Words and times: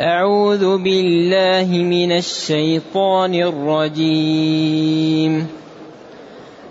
أعوذ 0.00 0.78
بالله 0.78 1.72
من 1.72 2.12
الشيطان 2.12 3.34
الرجيم. 3.34 5.46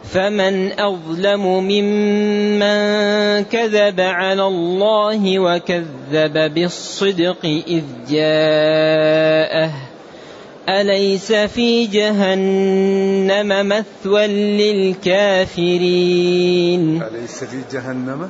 فمن 0.04 0.80
أظلم 0.80 1.46
ممن 1.46 3.44
كذب 3.44 4.00
على 4.00 4.48
الله 4.48 5.40
وكذب 5.40 6.54
بالصدق 6.54 7.64
إذ 7.68 7.84
جاءه. 8.10 9.72
أليس 10.70 11.34
في 11.34 11.86
جهنم 11.86 13.68
مثوى 13.68 14.28
للكافرين؟ 14.28 15.44
أليس 17.04 17.44
في 17.44 17.58
جهنم 17.74 18.30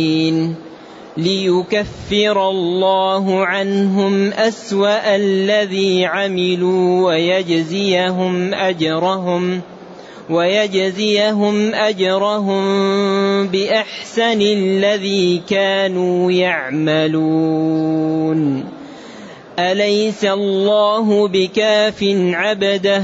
ليكفر 1.17 2.49
الله 2.49 3.45
عنهم 3.45 4.33
أسوأ 4.33 5.15
الذي 5.15 6.05
عملوا 6.05 7.07
ويجزيهم 7.07 8.53
أجرهم 8.53 9.61
ويجزيهم 10.29 11.73
أجرهم 11.73 12.63
بأحسن 13.47 14.41
الذي 14.41 15.41
كانوا 15.49 16.31
يعملون. 16.31 17.91
أليس 19.59 20.25
الله 20.25 21.27
بكاف 21.27 22.03
عبده؟ 22.33 23.03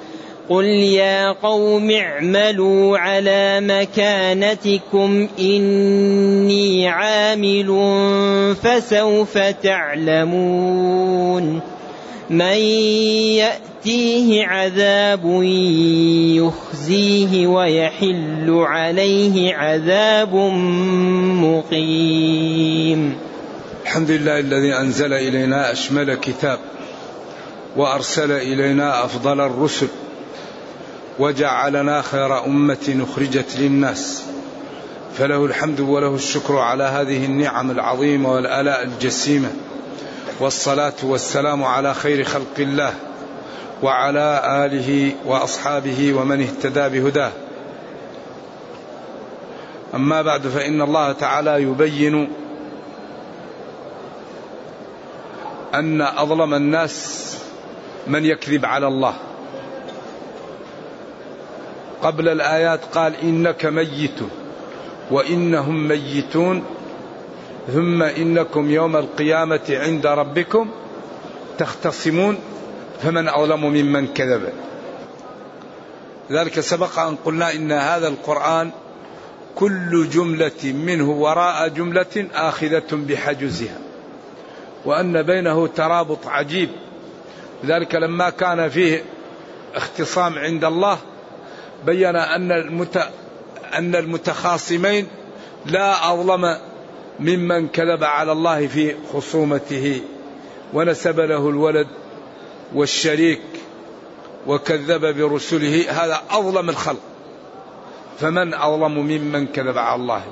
قل 0.51 0.65
يا 0.65 1.31
قوم 1.31 1.91
اعملوا 1.91 2.97
على 2.97 3.61
مكانتكم 3.61 5.27
اني 5.39 6.87
عامل 6.87 7.67
فسوف 8.63 9.37
تعلمون 9.63 10.81
من 12.29 12.57
ياتيه 13.39 14.45
عذاب 14.47 15.41
يخزيه 16.35 17.47
ويحل 17.47 18.49
عليه 18.49 19.55
عذاب 19.55 20.35
مقيم 21.43 23.15
الحمد 23.83 24.11
لله 24.11 24.39
الذي 24.39 24.73
أنزل 24.73 25.13
إلينا 25.13 25.71
أشمل 25.71 26.15
كتاب 26.15 26.59
وأرسل 27.77 28.31
إلينا 28.31 29.05
أفضل 29.05 29.41
الرسل 29.41 29.87
وجعلنا 31.19 32.01
خير 32.01 32.45
أمة 32.45 33.05
أخرجت 33.09 33.55
للناس. 33.57 34.23
فله 35.17 35.45
الحمد 35.45 35.79
وله 35.79 36.15
الشكر 36.15 36.57
على 36.57 36.83
هذه 36.83 37.25
النعم 37.25 37.71
العظيمة 37.71 38.31
والآلاء 38.31 38.83
الجسيمة. 38.83 39.49
والصلاة 40.39 40.93
والسلام 41.03 41.63
على 41.63 41.93
خير 41.93 42.23
خلق 42.23 42.59
الله 42.59 42.93
وعلى 43.83 44.41
آله 44.65 45.11
وأصحابه 45.25 46.13
ومن 46.13 46.41
اهتدى 46.41 46.99
بهداه. 46.99 47.31
أما 49.93 50.21
بعد 50.21 50.47
فإن 50.47 50.81
الله 50.81 51.11
تعالى 51.11 51.63
يبين 51.63 52.29
أن 55.75 56.01
أظلم 56.01 56.53
الناس 56.53 57.37
من 58.07 58.25
يكذب 58.25 58.65
على 58.65 58.87
الله. 58.87 59.13
قبل 62.01 62.29
الآيات 62.29 62.85
قال 62.85 63.15
إنك 63.15 63.65
ميت 63.65 64.19
وإنهم 65.11 65.87
ميتون 65.87 66.63
ثم 67.73 68.03
إنكم 68.03 68.71
يوم 68.71 68.95
القيامة 68.95 69.61
عند 69.69 70.05
ربكم 70.07 70.69
تختصمون 71.57 72.37
فمن 73.01 73.29
أظلم 73.29 73.65
ممن 73.65 74.07
كذب. 74.07 74.49
ذلك 76.31 76.59
سبق 76.59 76.99
أن 76.99 77.15
قلنا 77.15 77.53
إن 77.53 77.71
هذا 77.71 78.07
القرآن 78.07 78.71
كل 79.55 80.09
جملة 80.09 80.63
منه 80.63 81.09
وراء 81.09 81.67
جملة 81.67 82.27
آخذة 82.33 82.87
بحجزها 82.91 83.77
وأن 84.85 85.21
بينه 85.21 85.67
ترابط 85.67 86.27
عجيب. 86.27 86.69
ذلك 87.65 87.95
لما 87.95 88.29
كان 88.29 88.69
فيه 88.69 89.03
اختصام 89.75 90.39
عند 90.39 90.63
الله 90.63 90.97
بين 91.85 92.15
أن 92.15 92.51
المت... 92.51 93.09
أن 93.73 93.95
المتخاصمين 93.95 95.07
لا 95.65 96.13
أظلم 96.13 96.57
ممن 97.19 97.67
كذب 97.67 98.03
على 98.03 98.31
الله 98.31 98.67
في 98.67 98.95
خصومته 99.13 100.01
ونسب 100.73 101.19
له 101.19 101.49
الولد 101.49 101.87
والشريك 102.73 103.41
وكذب 104.47 105.17
برسله. 105.17 105.91
هذا 105.91 106.21
أظلم 106.29 106.69
الخلق. 106.69 106.99
فمن 108.19 108.53
أظلم 108.53 108.97
ممن 108.97 109.47
كذب 109.47 109.77
على 109.77 110.01
الله؟ 110.01 110.23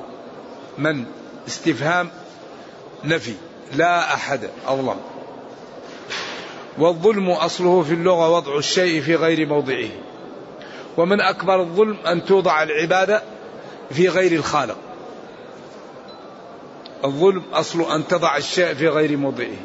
من؟ 0.78 1.06
استفهام 1.48 2.10
نفي. 3.04 3.34
لا 3.76 4.14
أحد 4.14 4.50
أظلم. 4.68 4.96
والظلم 6.78 7.30
أصله 7.30 7.84
في 7.84 7.94
اللغة 7.94 8.30
وضع 8.30 8.58
الشيء 8.58 9.02
في 9.02 9.16
غير 9.16 9.48
موضعه. 9.48 9.90
ومن 11.00 11.22
أكبر 11.22 11.62
الظلم 11.62 11.98
أن 12.08 12.26
توضع 12.26 12.64
العبادة 12.64 13.24
في 13.92 14.08
غير 14.08 14.32
الخالق. 14.32 14.78
الظلم 17.06 17.44
أصل 17.54 17.82
أن 17.82 18.08
تضع 18.08 18.38
الشيء 18.38 18.74
في 18.74 18.88
غير 18.88 19.18
موضعه. 19.18 19.58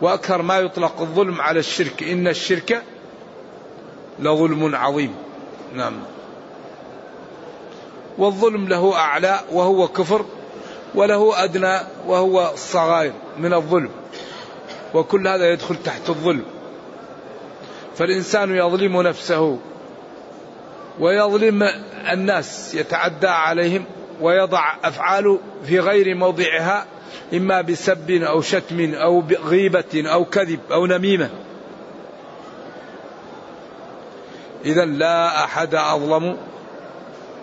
وأكثر 0.00 0.42
ما 0.42 0.58
يطلق 0.58 1.00
الظلم 1.00 1.40
على 1.40 1.58
الشرك 1.58 2.02
إن 2.02 2.28
الشرك 2.28 2.82
لظلم 4.18 4.74
عظيم. 4.74 5.14
نعم. 5.74 5.92
والظلم 8.18 8.68
له 8.68 8.96
أعلى 8.96 9.40
وهو 9.52 9.88
كفر 9.88 10.24
وله 10.94 11.44
أدنى 11.44 11.78
وهو 12.06 12.50
الصغائر 12.54 13.12
من 13.38 13.54
الظلم. 13.54 13.90
وكل 14.94 15.28
هذا 15.28 15.52
يدخل 15.52 15.76
تحت 15.76 16.08
الظلم. 16.08 16.44
فالإنسان 17.96 18.56
يظلم 18.56 19.02
نفسه. 19.02 19.58
ويظلم 21.00 21.62
الناس 22.12 22.74
يتعدى 22.74 23.26
عليهم 23.26 23.84
ويضع 24.20 24.74
أفعاله 24.84 25.40
في 25.66 25.80
غير 25.80 26.14
موضعها 26.14 26.86
إما 27.34 27.60
بسب 27.60 28.10
أو 28.10 28.42
شتم 28.42 28.94
أو 28.94 29.24
غيبة 29.44 30.04
أو 30.12 30.24
كذب 30.24 30.60
أو 30.72 30.86
نميمة. 30.86 31.30
إذا 34.64 34.84
لا 34.84 35.44
أحد 35.44 35.74
أظلم 35.74 36.36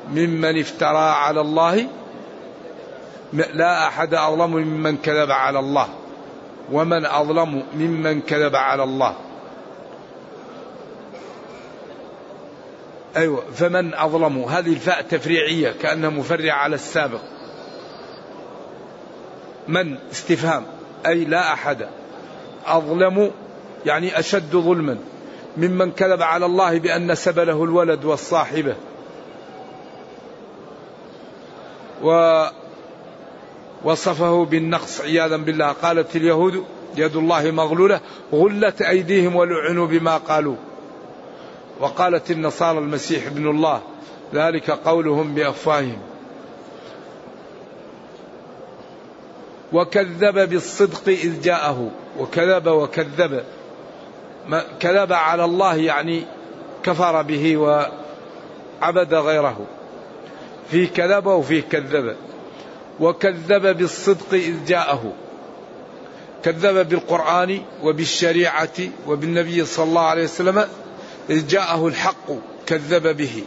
ممن 0.10 0.60
افترى 0.60 0.98
على 0.98 1.42
الله 1.42 1.88
لا 3.34 3.88
أحد 3.88 4.14
أظلم 4.14 4.52
ممن 4.52 4.98
كذب 4.98 5.32
على 5.32 5.60
الله 5.60 5.88
ومن 6.72 7.06
أظلم 7.06 7.64
ممن 7.74 8.22
كذب 8.22 8.56
على 8.56 8.84
الله. 8.84 9.16
أيوة 13.18 13.44
فمن 13.56 13.94
أظلم؟ 13.94 14.44
هذه 14.44 14.74
الفاء 14.74 15.02
تفريعية 15.02 15.72
كأنها 15.72 16.10
مفرعة 16.10 16.56
على 16.56 16.76
السابق. 16.76 17.22
من؟ 19.68 19.98
استفهام. 20.12 20.66
أي 21.06 21.26
لا 21.26 21.54
أحد. 21.54 21.88
أظلم 22.66 23.32
يعني 23.86 24.20
أشد 24.20 24.52
ظلما. 24.52 24.98
ممن 25.58 25.92
كذب 25.92 26.22
على 26.22 26.46
الله 26.46 26.80
بأن 26.80 27.12
نسب 27.12 27.40
له 27.40 27.64
الولد 27.64 28.06
والصاحبة. 28.06 28.76
ووصفه 33.84 34.46
بالنقص 34.46 35.02
عياذا 35.02 35.38
بالله. 35.38 35.72
قالت 35.72 36.16
اليهود 36.16 36.66
يد 36.96 37.16
الله 37.16 37.52
مغلولة 37.52 38.00
غلت 38.34 38.82
أيديهم 38.82 39.36
ولعنوا 39.36 39.88
بما 39.88 40.18
قالوا. 40.18 40.56
وقالت 41.82 42.32
النصارى 42.32 42.78
المسيح 42.78 43.26
ابن 43.26 43.50
الله 43.50 43.82
ذلك 44.34 44.72
قولهم 44.72 45.36
بأفواههم. 45.36 45.98
وكذب 49.74 50.50
بالصدق 50.50 51.08
إذ 51.08 51.42
جاءه 51.42 51.92
وكذب 52.20 52.68
وكذب. 52.68 53.44
كذب 54.80 55.14
على 55.14 55.46
الله 55.46 55.76
يعني 55.76 56.24
كفر 56.84 57.22
به 57.22 57.58
وعبد 57.58 59.14
غيره. 59.14 59.66
في 60.72 60.88
كذب 60.88 61.26
وفي 61.26 61.62
كذب. 61.62 62.16
وكذب 63.00 63.78
بالصدق 63.78 64.34
إذ 64.34 64.66
جاءه. 64.66 65.14
كذب 66.44 66.90
بالقرآن 66.90 67.62
وبالشريعة 67.84 68.78
وبالنبي 69.08 69.66
صلى 69.66 69.86
الله 69.86 70.02
عليه 70.02 70.24
وسلم 70.24 70.68
إذ 71.30 71.48
جاءه 71.48 71.88
الحق 71.88 72.32
كذب 72.66 73.18
به 73.18 73.44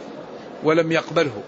ولم 0.63 0.91
يقبله. 0.91 1.43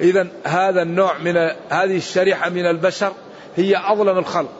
إذا 0.00 0.28
هذا 0.44 0.82
النوع 0.82 1.18
من 1.18 1.36
هذه 1.70 1.96
الشريحة 1.96 2.50
من 2.50 2.66
البشر 2.66 3.12
هي 3.56 3.76
أظلم 3.76 4.18
الخلق. 4.18 4.52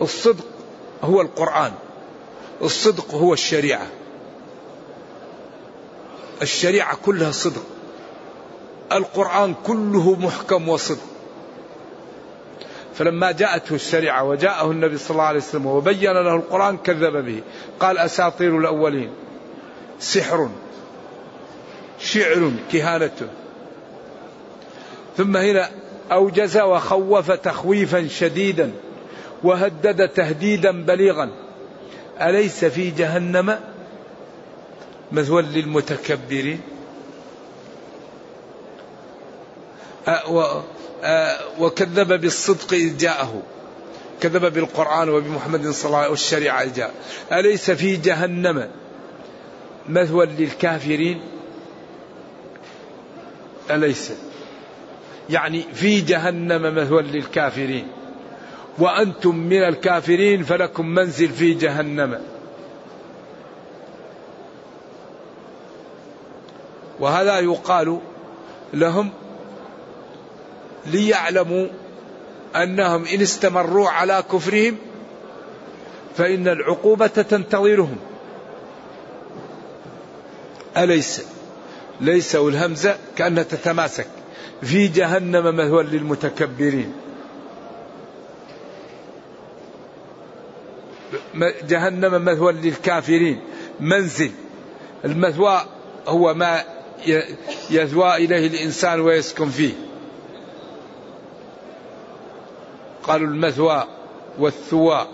الصدق 0.00 0.44
هو 1.02 1.20
القرآن. 1.20 1.72
الصدق 2.62 3.14
هو 3.14 3.32
الشريعة. 3.32 3.86
الشريعة 6.42 6.96
كلها 7.04 7.30
صدق. 7.30 7.62
القرآن 8.92 9.54
كله 9.66 10.14
محكم 10.14 10.68
وصدق. 10.68 11.15
فلما 12.98 13.32
جاءته 13.32 13.74
الشريعة 13.74 14.24
وجاءه 14.24 14.70
النبي 14.70 14.98
صلى 14.98 15.10
الله 15.10 15.24
عليه 15.24 15.38
وسلم 15.38 15.66
وبين 15.66 16.12
له 16.12 16.36
القرآن 16.36 16.76
كذب 16.76 17.24
به. 17.24 17.42
قال 17.80 17.98
أساطير 17.98 18.58
الأولين. 18.58 19.10
سحر. 20.00 20.50
شعر 22.00 22.52
كهانته. 22.72 23.26
ثم 25.16 25.36
هنا 25.36 25.70
أوجز 26.12 26.58
وخوف 26.58 27.30
تخويفا 27.30 28.08
شديدا 28.08 28.72
وهدد 29.42 30.08
تهديدا 30.08 30.84
بليغا. 30.84 31.30
أليس 32.20 32.64
في 32.64 32.90
جهنم 32.90 33.60
مثوى 35.12 35.42
للمتكبرين؟ 35.42 36.60
وكذب 41.58 42.20
بالصدق 42.20 42.72
إذ 42.72 42.96
جاءه. 42.96 43.42
كذب 44.20 44.52
بالقرآن 44.52 45.08
وبمحمد 45.08 45.70
صلى 45.70 45.86
الله 45.86 45.98
عليه 45.98 46.10
وسلم 46.10 46.10
والشريعة 46.10 46.76
جاء. 46.76 46.94
أليس 47.32 47.70
في 47.70 47.96
جهنم 47.96 48.68
مثوى 49.88 50.26
للكافرين؟ 50.26 51.20
أليس. 53.70 54.12
يعني 55.30 55.62
في 55.74 56.00
جهنم 56.00 56.74
مثوى 56.74 57.02
للكافرين. 57.02 57.88
وأنتم 58.78 59.36
من 59.36 59.62
الكافرين 59.62 60.42
فلكم 60.42 60.86
منزل 60.86 61.28
في 61.28 61.54
جهنم. 61.54 62.20
وهذا 67.00 67.38
يقال 67.38 68.00
لهم 68.74 69.10
ليعلموا 70.86 71.66
أنهم 72.56 73.04
إن 73.04 73.20
استمروا 73.20 73.88
على 73.88 74.24
كفرهم 74.32 74.76
فإن 76.16 76.48
العقوبة 76.48 77.06
تنتظرهم. 77.06 77.96
أليس؟ 80.76 81.22
ليس 82.00 82.34
والهمزه 82.36 82.96
كأنها 83.16 83.42
تتماسك. 83.42 84.06
في 84.62 84.88
جهنم 84.88 85.56
مثوى 85.56 85.82
للمتكبرين. 85.82 86.92
جهنم 91.68 92.24
مثوى 92.24 92.52
للكافرين. 92.52 93.40
منزل. 93.80 94.30
المثوى 95.04 95.62
هو 96.08 96.34
ما 96.34 96.64
يثوى 97.70 98.16
إليه 98.16 98.46
الإنسان 98.46 99.00
ويسكن 99.00 99.50
فيه. 99.50 99.72
قالوا 103.06 103.28
المثوى 103.28 103.84
والثوى. 104.38 105.06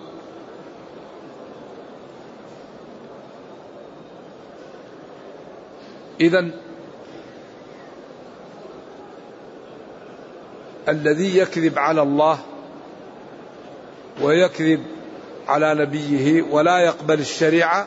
إذا 6.20 6.50
الذي 10.88 11.38
يكذب 11.38 11.78
على 11.78 12.02
الله 12.02 12.38
ويكذب 14.22 14.82
على 15.48 15.74
نبيه 15.74 16.42
ولا 16.42 16.78
يقبل 16.78 17.20
الشريعة 17.20 17.86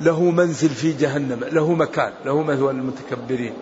له 0.00 0.30
منزل 0.30 0.68
في 0.68 0.92
جهنم 0.92 1.40
له 1.52 1.72
مكان 1.72 2.12
له 2.24 2.42
مثوى 2.42 2.70
المتكبرين 2.70 3.54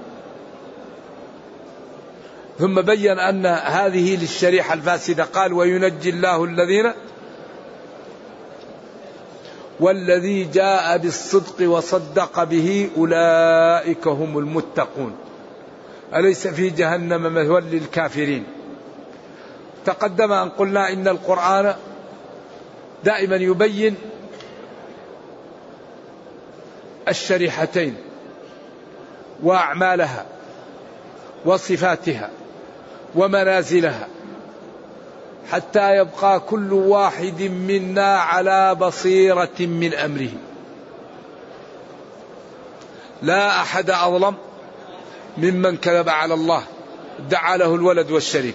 ثم 2.58 2.80
بين 2.80 3.18
أن 3.18 3.46
هذه 3.46 4.16
للشريحة 4.16 4.75
الفاسدة. 4.75 5.25
قال 5.25 5.52
وينجي 5.52 6.10
الله 6.10 6.44
الذين 6.44 6.92
والذي 9.80 10.44
جاء 10.44 10.98
بالصدق 10.98 11.68
وصدق 11.70 12.44
به 12.44 12.90
أولئك 12.96 14.06
هم 14.06 14.38
المتقون. 14.38 15.16
أليس 16.14 16.46
في 16.46 16.70
جهنم 16.70 17.34
مثوى 17.34 17.60
للكافرين؟ 17.60 18.44
تقدم 19.84 20.32
أن 20.32 20.48
قلنا 20.48 20.92
إن 20.92 21.08
القرآن 21.08 21.75
دائما 23.04 23.36
يبين 23.36 23.94
الشريحتين 27.08 27.96
وأعمالها 29.42 30.26
وصفاتها. 31.44 32.30
ومنازلها. 33.16 34.08
حتى 35.52 35.96
يبقى 35.96 36.40
كل 36.40 36.73
واحد 36.73 37.42
منا 37.42 38.16
على 38.16 38.75
بصيرة 38.75 39.61
من 39.61 39.94
أمره. 39.94 40.30
لا 43.23 43.61
أحد 43.61 43.90
أظلم 43.90 44.35
ممن 45.38 45.76
كذب 45.76 46.08
على 46.08 46.35
الله 46.35 46.62
دعا 47.30 47.56
له 47.56 47.75
الولد 47.75 48.11
والشريك 48.11 48.54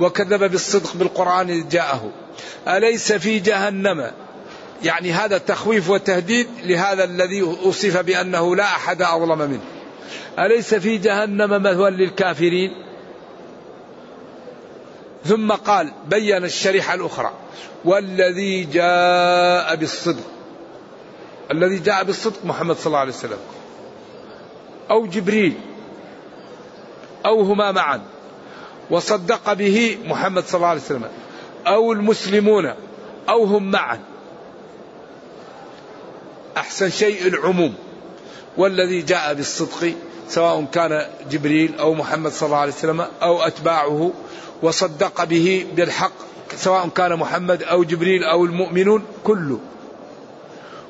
وكذب 0.00 0.50
بالصدق 0.50 0.94
بالقرآن 0.94 1.50
إذ 1.50 1.68
جاءه. 1.68 2.10
أليس 2.68 3.12
في 3.12 3.38
جهنم؟ 3.38 4.10
يعني 4.82 5.12
هذا 5.12 5.38
تخويف 5.38 5.90
وتهديد 5.90 6.46
لهذا 6.64 7.04
الذي 7.04 7.42
أوصف 7.42 7.96
بأنه 7.96 8.56
لا 8.56 8.64
أحد 8.64 9.02
أظلم 9.02 9.38
منه. 9.38 9.60
أليس 10.38 10.74
في 10.74 10.98
جهنم 10.98 11.62
مثوى 11.62 11.90
للكافرين؟ 11.90 12.89
ثم 15.24 15.52
قال 15.52 15.92
بين 16.08 16.44
الشريحة 16.44 16.94
الأخرى 16.94 17.32
والذي 17.84 18.64
جاء 18.64 19.76
بالصدق. 19.76 20.24
الذي 21.50 21.78
جاء 21.78 22.04
بالصدق 22.04 22.44
محمد 22.44 22.76
صلى 22.76 22.86
الله 22.86 22.98
عليه 22.98 23.12
وسلم. 23.12 23.38
أو 24.90 25.06
جبريل. 25.06 25.54
أو 27.26 27.42
هما 27.42 27.72
معا. 27.72 28.00
وصدق 28.90 29.52
به 29.52 29.98
محمد 30.04 30.44
صلى 30.44 30.54
الله 30.54 30.68
عليه 30.68 30.80
وسلم. 30.80 31.08
أو 31.66 31.92
المسلمون. 31.92 32.74
أو 33.28 33.44
هم 33.44 33.70
معا. 33.70 34.00
أحسن 36.56 36.90
شيء 36.90 37.26
العموم. 37.26 37.74
والذي 38.56 39.02
جاء 39.02 39.34
بالصدق 39.34 39.94
سواء 40.30 40.64
كان 40.72 41.06
جبريل 41.30 41.78
أو 41.78 41.94
محمد 41.94 42.32
صلى 42.32 42.46
الله 42.46 42.58
عليه 42.58 42.72
وسلم 42.72 43.00
أو 43.22 43.42
أتباعه 43.42 44.12
وصدق 44.62 45.24
به 45.24 45.66
بالحق 45.76 46.12
سواء 46.56 46.88
كان 46.88 47.16
محمد 47.16 47.62
أو 47.62 47.84
جبريل 47.84 48.24
أو 48.24 48.44
المؤمنون 48.44 49.04
كله. 49.24 49.58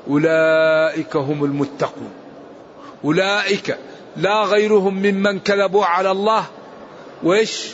أولئك 0.07 1.15
هم 1.15 1.43
المتقون. 1.43 2.11
أولئك 3.05 3.77
لا 4.17 4.43
غيرهم 4.43 4.93
ممن 4.93 5.39
كذبوا 5.39 5.85
على 5.85 6.11
الله. 6.11 6.45
وإيش؟ 7.23 7.67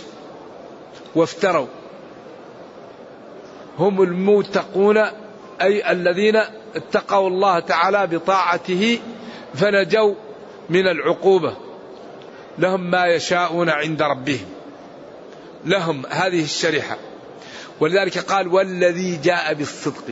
وافتروا. 1.15 1.67
هم 3.79 4.01
المتقون 4.01 4.97
أي 5.61 5.91
الذين 5.91 6.41
اتقوا 6.75 7.27
الله 7.27 7.59
تعالى 7.59 8.07
بطاعته 8.07 8.99
فنجوا 9.53 10.13
من 10.69 10.87
العقوبة. 10.87 11.57
لهم 12.59 12.91
ما 12.91 13.05
يشاءون 13.05 13.69
عند 13.69 14.01
ربهم. 14.01 14.45
لهم 15.65 16.05
هذه 16.09 16.43
الشريحة. 16.43 16.97
ولذلك 17.79 18.17
قال 18.17 18.47
والذي 18.47 19.15
جاء 19.15 19.53
بالصدق. 19.53 20.03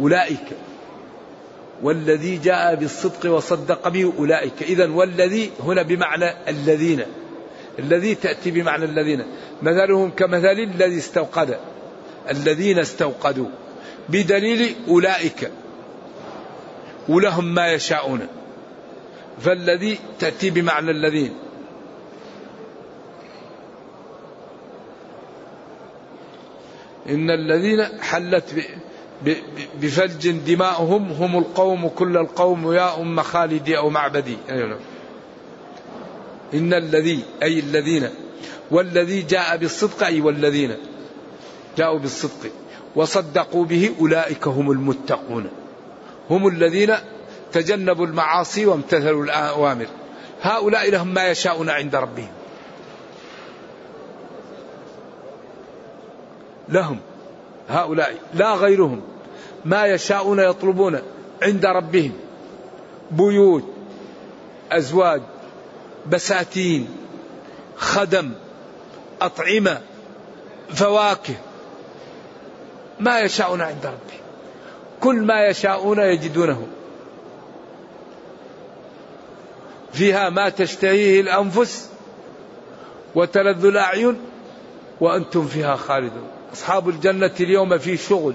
أولئك. 0.00 0.46
والذي 1.82 2.36
جاء 2.36 2.74
بالصدق 2.74 3.30
وصدق 3.32 3.88
به 3.88 4.12
أولئك. 4.18 4.62
إذا 4.62 4.90
والذي 4.90 5.50
هنا 5.60 5.82
بمعنى 5.82 6.34
الذين. 6.48 7.02
الذي 7.78 8.14
تأتي 8.14 8.50
بمعنى 8.50 8.84
الذين. 8.84 9.24
مثلهم 9.62 10.10
كمثل 10.10 10.58
الذي 10.74 10.98
استوقد. 10.98 11.58
الذين 12.30 12.78
استوقدوا. 12.78 13.48
بدليل 14.08 14.74
أولئك. 14.88 15.50
ولهم 17.08 17.54
ما 17.54 17.72
يشاءون. 17.72 18.39
فالذي 19.40 19.98
تأتي 20.18 20.50
بمعنى 20.50 20.90
الذين 20.90 21.32
إن 27.08 27.30
الذين 27.30 28.02
حلت 28.02 28.44
بفلج 29.80 30.30
دماؤهم 30.30 31.12
هم 31.12 31.38
القوم 31.38 31.88
كل 31.88 32.16
القوم 32.16 32.72
يا 32.72 33.00
أم 33.00 33.20
خالدي 33.22 33.78
أو 33.78 33.90
معبدي. 33.90 34.36
إن 36.54 36.74
الذي 36.74 37.20
أي 37.42 37.58
الذين. 37.58 38.08
والذي 38.70 39.22
جاء 39.22 39.56
بالصدق 39.56 40.06
أي 40.06 40.20
والذين. 40.20 40.76
جاءوا 41.78 41.98
بالصدق. 41.98 42.50
وصدقوا 42.96 43.64
به 43.64 43.90
أولئك 44.00 44.48
هم 44.48 44.70
المتقون. 44.70 45.46
هم 46.30 46.48
الذين 46.48 46.94
تجنبوا 47.52 48.06
المعاصي 48.06 48.66
وامتثلوا 48.66 49.24
الأوامر. 49.24 49.86
هؤلاء 50.42 50.90
لهم 50.90 51.14
ما 51.14 51.28
يشاءون 51.28 51.70
عند 51.70 51.96
ربهم. 51.96 52.32
لهم 56.68 57.00
هؤلاء 57.68 58.14
لا 58.34 58.54
غيرهم. 58.54 59.02
ما 59.64 59.86
يشاءون 59.86 60.40
يطلبون 60.40 61.00
عند 61.42 61.66
ربهم. 61.66 62.12
بيوت 63.10 63.64
أزواج 64.72 65.22
بساتين 66.06 66.88
خدم 67.76 68.32
أطعمة 69.22 69.80
فواكه. 70.74 71.34
ما 73.00 73.20
يشاءون 73.20 73.60
عند 73.60 73.86
ربهم. 73.86 74.20
كل 75.00 75.22
ما 75.22 75.46
يشاءون 75.46 75.98
يجدونه. 75.98 76.66
فيها 79.92 80.30
ما 80.30 80.48
تشتهيه 80.48 81.20
الأنفس 81.20 81.90
وتلذ 83.14 83.64
الأعين 83.64 84.16
وأنتم 85.00 85.46
فيها 85.46 85.76
خالدون. 85.76 86.28
أصحاب 86.52 86.88
الجنة 86.88 87.30
اليوم 87.40 87.78
في 87.78 87.96
شغل 87.96 88.34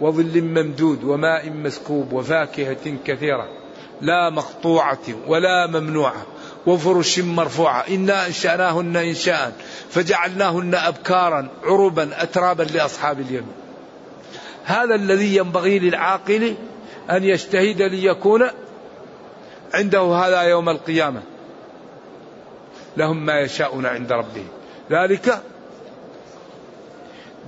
وظل 0.00 0.42
ممدود 0.42 1.04
وماء 1.04 1.50
مسكوب 1.50 2.12
وفاكهة 2.12 2.96
كثيرة 3.04 3.48
لا 4.00 4.30
مقطوعة 4.30 4.98
ولا 5.26 5.66
ممنوعة 5.66 6.26
وفرش 6.66 7.18
مرفوعة. 7.18 7.84
إنا 7.88 8.26
أنشأناهن 8.26 8.96
إنشاء 8.96 9.52
فجعلناهن 9.90 10.74
أبكارا 10.74 11.48
عربا 11.64 12.22
أترابا 12.22 12.62
لأصحاب 12.62 13.20
اليمين. 13.20 13.52
هذا 14.64 14.94
الذي 14.94 15.36
ينبغي 15.36 15.78
للعاقل 15.78 16.54
أن 17.10 17.24
يجتهد 17.24 17.82
ليكون 17.82 18.42
عنده 19.74 20.00
هذا 20.00 20.40
يوم 20.42 20.68
القيامة. 20.68 21.22
لهم 22.96 23.26
ما 23.26 23.40
يشاءون 23.40 23.86
عند 23.86 24.12
ربهم. 24.12 24.48
ذلك 24.90 25.42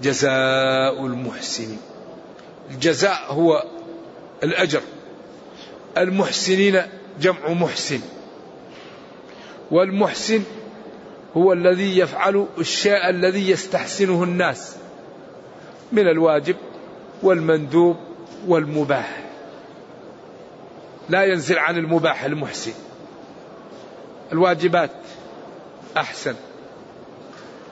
جزاء 0.03 1.07
المحسنين. 1.07 1.81
الجزاء 2.71 3.19
هو 3.29 3.65
الأجر. 4.43 4.81
المحسنين 5.99 6.83
جمع 7.21 7.49
محسن. 7.49 8.01
والمحسن 9.71 10.43
هو 11.37 11.53
الذي 11.53 11.99
يفعل 11.99 12.47
الشيء 12.59 13.09
الذي 13.09 13.51
يستحسنه 13.51 14.25
الناس 14.25 14.77
من 15.93 16.09
الواجب 16.09 16.57
والمندوب 17.23 17.97
والمباح. 18.47 19.28
لا 21.09 21.25
ينزل 21.25 21.59
عن 21.59 21.77
المباح 21.77 22.25
المحسن. 22.25 22.73
الواجبات 24.33 24.91
أحسن. 25.97 26.35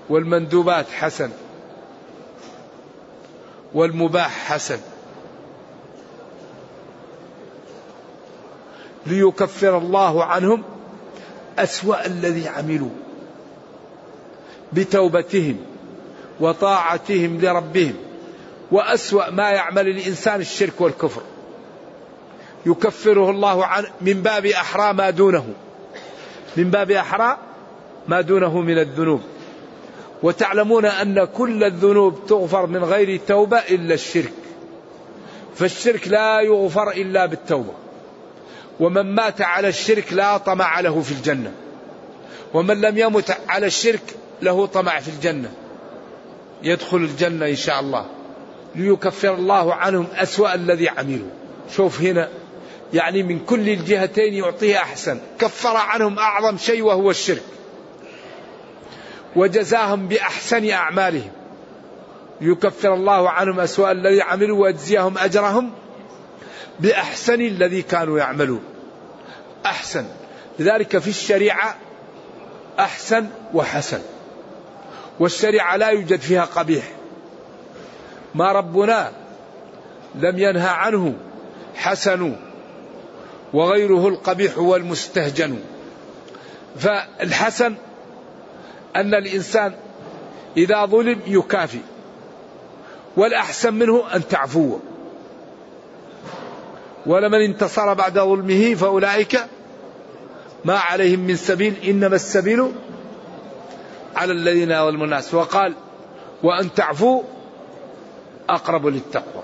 والمندوبات 0.08 0.86
حسن. 0.90 1.30
والمباح 3.74 4.52
حسن. 4.52 4.78
ليكفر 9.06 9.78
الله 9.78 10.24
عنهم 10.24 10.62
أسوأ 11.58 12.06
الذي 12.06 12.48
عملوا. 12.48 12.90
بتوبتهم 14.72 15.56
وطاعتهم 16.40 17.40
لربهم. 17.40 17.94
وأسوأ 18.70 19.30
ما 19.30 19.50
يعمل 19.50 19.88
الإنسان 19.88 20.40
الشرك 20.40 20.80
والكفر. 20.80 21.22
يكفره 22.66 23.30
الله 23.30 23.66
عن 23.66 23.85
من 24.00 24.23
باب 24.23 24.46
أحرى 24.46 24.92
ما 24.92 25.11
دونه. 25.11 25.46
من 26.56 26.70
باب 26.70 26.90
أحرى 26.90 27.38
ما 28.08 28.20
دونه 28.20 28.61
من 28.61 28.78
الذنوب. 28.78 29.20
وتعلمون 30.23 30.85
أن 30.85 31.25
كل 31.25 31.64
الذنوب 31.64 32.26
تغفر 32.28 32.66
من 32.66 32.85
غير 32.85 33.20
توبة 33.28 33.58
إلا 33.58 33.94
الشرك. 33.94 34.32
فالشرك 35.54 36.08
لا 36.08 36.40
يغفر 36.40 36.90
إلا 36.90 37.26
بالتوبة. 37.26 37.73
ومن 38.80 39.14
مات 39.14 39.42
على 39.42 39.68
الشرك 39.68 40.12
لا 40.12 40.37
طمع 40.37 40.80
له 40.80 41.00
في 41.00 41.12
الجنة. 41.12 41.52
ومن 42.54 42.80
لم 42.80 42.99
يمت 42.99 43.38
على 43.49 43.66
الشرك 43.66 44.16
له 44.42 44.66
طمع 44.66 45.00
في 45.00 45.08
الجنة. 45.08 45.50
يدخل 46.62 46.96
الجنة 46.96 47.46
إن 47.46 47.56
شاء 47.56 47.80
الله. 47.80 48.06
ليكفر 48.75 49.35
الله 49.35 49.75
عنهم 49.75 50.06
أسوأ 50.16 50.54
الذي 50.54 50.88
عملوا. 50.88 51.28
شوف 51.76 52.00
هنا 52.00 52.28
يعني 52.96 53.22
من 53.22 53.38
كل 53.38 53.68
الجهتين 53.68 54.34
يعطيه 54.34 54.76
أحسن. 54.76 55.20
كفر 55.38 55.76
عنهم 55.76 56.18
أعظم 56.18 56.56
شيء 56.56 56.82
وهو 56.82 57.10
الشرك. 57.10 57.42
وجزاهم 59.36 60.08
بأحسن 60.08 60.70
أعمالهم. 60.70 61.30
يكفر 62.40 62.94
الله 62.94 63.30
عنهم 63.30 63.60
أسوأ 63.60 63.92
الذي 63.92 64.22
عملوا 64.22 64.62
ويجزيهم 64.62 65.18
أجرهم 65.18 65.70
بأحسن 66.80 67.40
الذي 67.40 67.82
كانوا 67.82 68.18
يعملون. 68.18 68.62
أحسن. 69.66 70.06
لذلك 70.58 70.98
في 70.98 71.10
الشريعة 71.10 71.76
أحسن 72.78 73.26
وحسن. 73.54 74.00
والشريعة 75.20 75.76
لا 75.76 75.88
يوجد 75.88 76.20
فيها 76.20 76.44
قبيح. 76.44 76.84
ما 78.34 78.52
ربنا 78.52 79.12
لم 80.14 80.38
ينهى 80.38 80.68
عنه 80.68 81.14
حسن 81.74 82.45
وغيره 83.52 84.08
القبيح 84.08 84.58
والمستهجن. 84.58 85.58
فالحسن 86.78 87.74
أن 88.96 89.14
الإنسان 89.14 89.74
إذا 90.56 90.86
ظلم 90.86 91.20
يكافي 91.26 91.80
والأحسن 93.16 93.74
منه 93.74 94.04
أن 94.14 94.28
تعفو. 94.28 94.78
ولمن 97.06 97.40
انتصر 97.40 97.94
بعد 97.94 98.18
ظلمه 98.18 98.74
فأولئك 98.74 99.46
ما 100.64 100.78
عليهم 100.78 101.20
من 101.20 101.36
سبيل 101.36 101.74
إنما 101.84 102.16
السبيل 102.16 102.72
على 104.16 104.32
الذين 104.32 104.70
يظلمون 104.70 105.04
الناس. 105.04 105.34
وقال 105.34 105.74
وأن 106.42 106.74
تعفوا 106.74 107.22
أقرب 108.48 108.86
للتقوى. 108.86 109.42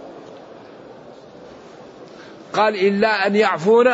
قال 2.52 2.76
إلا 2.76 3.26
أن 3.26 3.37
يعفون 3.37 3.88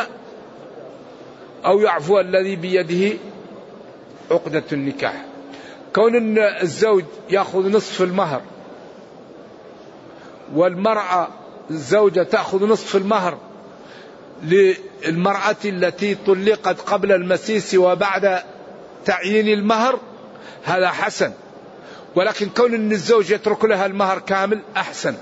أو 1.65 1.79
يعفو 1.79 2.19
الذي 2.19 2.55
بيده 2.55 3.17
عقدة 4.31 4.63
النكاح. 4.71 5.25
كون 5.95 6.15
أن 6.15 6.37
الزوج 6.37 7.03
يأخذ 7.29 7.71
نصف 7.71 8.01
المهر 8.01 8.41
والمرأة 10.53 11.27
الزوجة 11.71 12.23
تأخذ 12.23 12.67
نصف 12.67 12.95
المهر 12.95 13.37
للمرأة 14.43 15.55
التي 15.65 16.15
طلقت 16.15 16.81
قبل 16.81 17.11
المسيس 17.11 17.75
وبعد 17.75 18.43
تعيين 19.05 19.47
المهر 19.47 19.99
هذا 20.63 20.89
حسن. 20.89 21.31
ولكن 22.15 22.49
كون 22.49 22.73
أن 22.73 22.91
الزوج 22.91 23.31
يترك 23.31 23.65
لها 23.65 23.85
المهر 23.85 24.19
كامل 24.19 24.61
أحسن. 24.77 25.15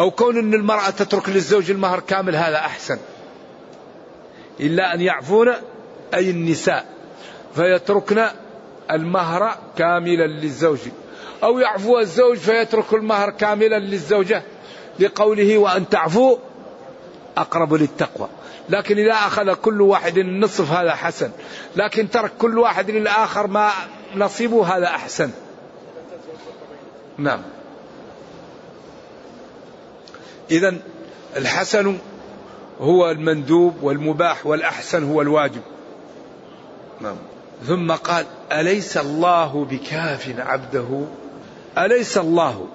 أو 0.00 0.10
كون 0.10 0.38
أن 0.38 0.54
المرأة 0.54 0.90
تترك 0.90 1.28
للزوج 1.28 1.70
المهر 1.70 2.00
كامل 2.00 2.36
هذا 2.36 2.56
أحسن. 2.56 2.98
إلا 4.60 4.94
أن 4.94 5.00
يعفون 5.00 5.52
أي 6.14 6.30
النساء. 6.30 6.86
فيتركن 7.54 8.26
المهر 8.90 9.58
كاملا 9.78 10.26
للزوج. 10.26 10.78
أو 11.42 11.58
يعفو 11.58 11.98
الزوج 11.98 12.36
فيترك 12.36 12.94
المهر 12.94 13.30
كاملا 13.30 13.78
للزوجة. 13.78 14.42
لقوله 14.98 15.58
وأن 15.58 15.88
تعفو 15.88 16.38
أقرب 17.36 17.74
للتقوى. 17.74 18.28
لكن 18.68 18.98
إذا 18.98 19.12
أخذ 19.12 19.54
كل 19.54 19.80
واحد 19.80 20.18
النصف 20.18 20.70
هذا 20.70 20.94
حسن. 20.94 21.30
لكن 21.76 22.10
ترك 22.10 22.32
كل 22.38 22.58
واحد 22.58 22.90
للآخر 22.90 23.46
ما 23.46 23.70
نصيبه 24.16 24.76
هذا 24.76 24.86
أحسن. 24.86 25.30
نعم. 27.18 27.42
إذا 30.54 30.74
الحسن 31.36 31.98
هو 32.80 33.10
المندوب 33.10 33.82
والمباح 33.82 34.46
والأحسن 34.46 35.04
هو 35.04 35.22
الواجب. 35.22 35.62
نعم. 37.00 37.16
ثم 37.66 37.92
قال 37.92 38.26
أليس 38.52 38.96
الله 38.96 39.64
بكاف 39.70 40.34
عبده؟ 40.38 41.06
أليس 41.78 42.18
الله 42.18 42.68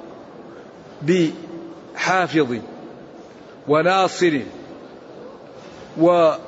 بحافظ 1.01 2.55
وناصر 3.67 4.39
ودافع 5.97 6.39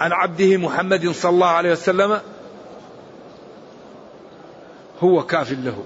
عن 0.00 0.12
عبده 0.12 0.56
محمد 0.56 1.10
صلى 1.10 1.30
الله 1.30 1.46
عليه 1.46 1.72
وسلم؟ 1.72 2.20
هو 5.00 5.26
كاف 5.26 5.52
له. 5.52 5.84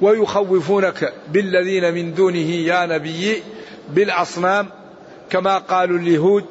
ويخوفونك 0.00 1.12
بالذين 1.32 1.94
من 1.94 2.14
دونه 2.14 2.50
يا 2.50 2.86
نبي 2.86 3.42
بالأصنام 3.90 4.68
كما 5.30 5.58
قالوا 5.58 5.98
اليهود 5.98 6.44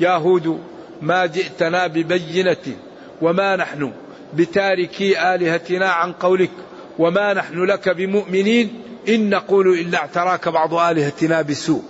يا 0.00 0.10
هود 0.10 0.60
ما 1.02 1.26
جئتنا 1.26 1.86
ببينة 1.86 2.76
وما 3.22 3.56
نحن 3.56 3.92
بتاركي 4.34 5.34
آلهتنا 5.34 5.88
عن 5.88 6.12
قولك 6.12 6.50
وما 6.98 7.34
نحن 7.34 7.64
لك 7.64 7.88
بمؤمنين 7.88 8.82
إن 9.08 9.30
نقول 9.30 9.78
إلا 9.78 9.98
اعتراك 9.98 10.48
بعض 10.48 10.74
آلهتنا 10.74 11.42
بسوء. 11.42 11.82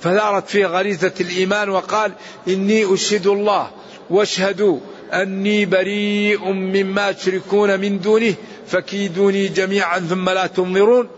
فثارت 0.00 0.48
فيه 0.48 0.66
غريزة 0.66 1.12
الإيمان 1.20 1.68
وقال 1.68 2.12
إني 2.48 2.94
أشهد 2.94 3.26
الله 3.26 3.70
واشهدوا 4.10 4.78
أني 5.12 5.66
بريء 5.66 6.52
مما 6.52 7.12
تشركون 7.12 7.80
من 7.80 8.00
دونه 8.00 8.34
فكيدوني 8.66 9.48
جميعا 9.48 9.98
ثم 9.98 10.28
لا 10.30 10.46
تنظرون. 10.46 11.08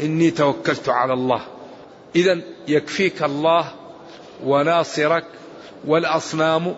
إني 0.00 0.30
توكلت 0.30 0.88
على 0.88 1.12
الله. 1.12 1.40
إذا 2.16 2.40
يكفيك 2.68 3.22
الله 3.22 3.66
وناصرك 4.44 5.24
والأصنام. 5.84 6.74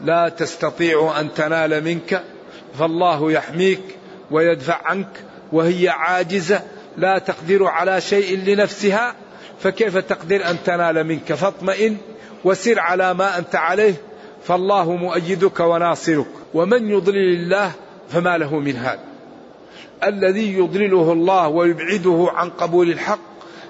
لا 0.00 0.28
تستطيع 0.28 1.20
أن 1.20 1.34
تنال 1.34 1.84
منك. 1.84 2.22
فالله 2.78 3.32
يحميك 3.32 3.82
ويدفع 4.30 4.80
عنك 4.84 5.24
وهي 5.52 5.88
عاجزة. 5.88 6.62
لا 6.96 7.18
تقدر 7.18 7.64
على 7.64 8.00
شيء 8.00 8.38
لنفسها 8.38 9.14
فكيف 9.62 9.96
تقدر 9.96 10.50
أن 10.50 10.56
تنال 10.64 11.04
منك؟ 11.04 11.32
فاطمئن 11.32 11.96
وسر 12.44 12.80
على 12.80 13.14
ما 13.14 13.38
أنت 13.38 13.56
عليه. 13.56 14.07
فالله 14.48 14.96
مؤيدك 14.96 15.60
وناصرك 15.60 16.26
ومن 16.54 16.90
يضلل 16.90 17.34
الله 17.34 17.72
فما 18.08 18.38
له 18.38 18.58
من 18.58 18.76
هاد. 18.76 18.98
الذي 20.04 20.58
يضلله 20.58 21.12
الله 21.12 21.48
ويبعده 21.48 22.28
عن 22.32 22.50
قبول 22.50 22.90
الحق 22.90 23.18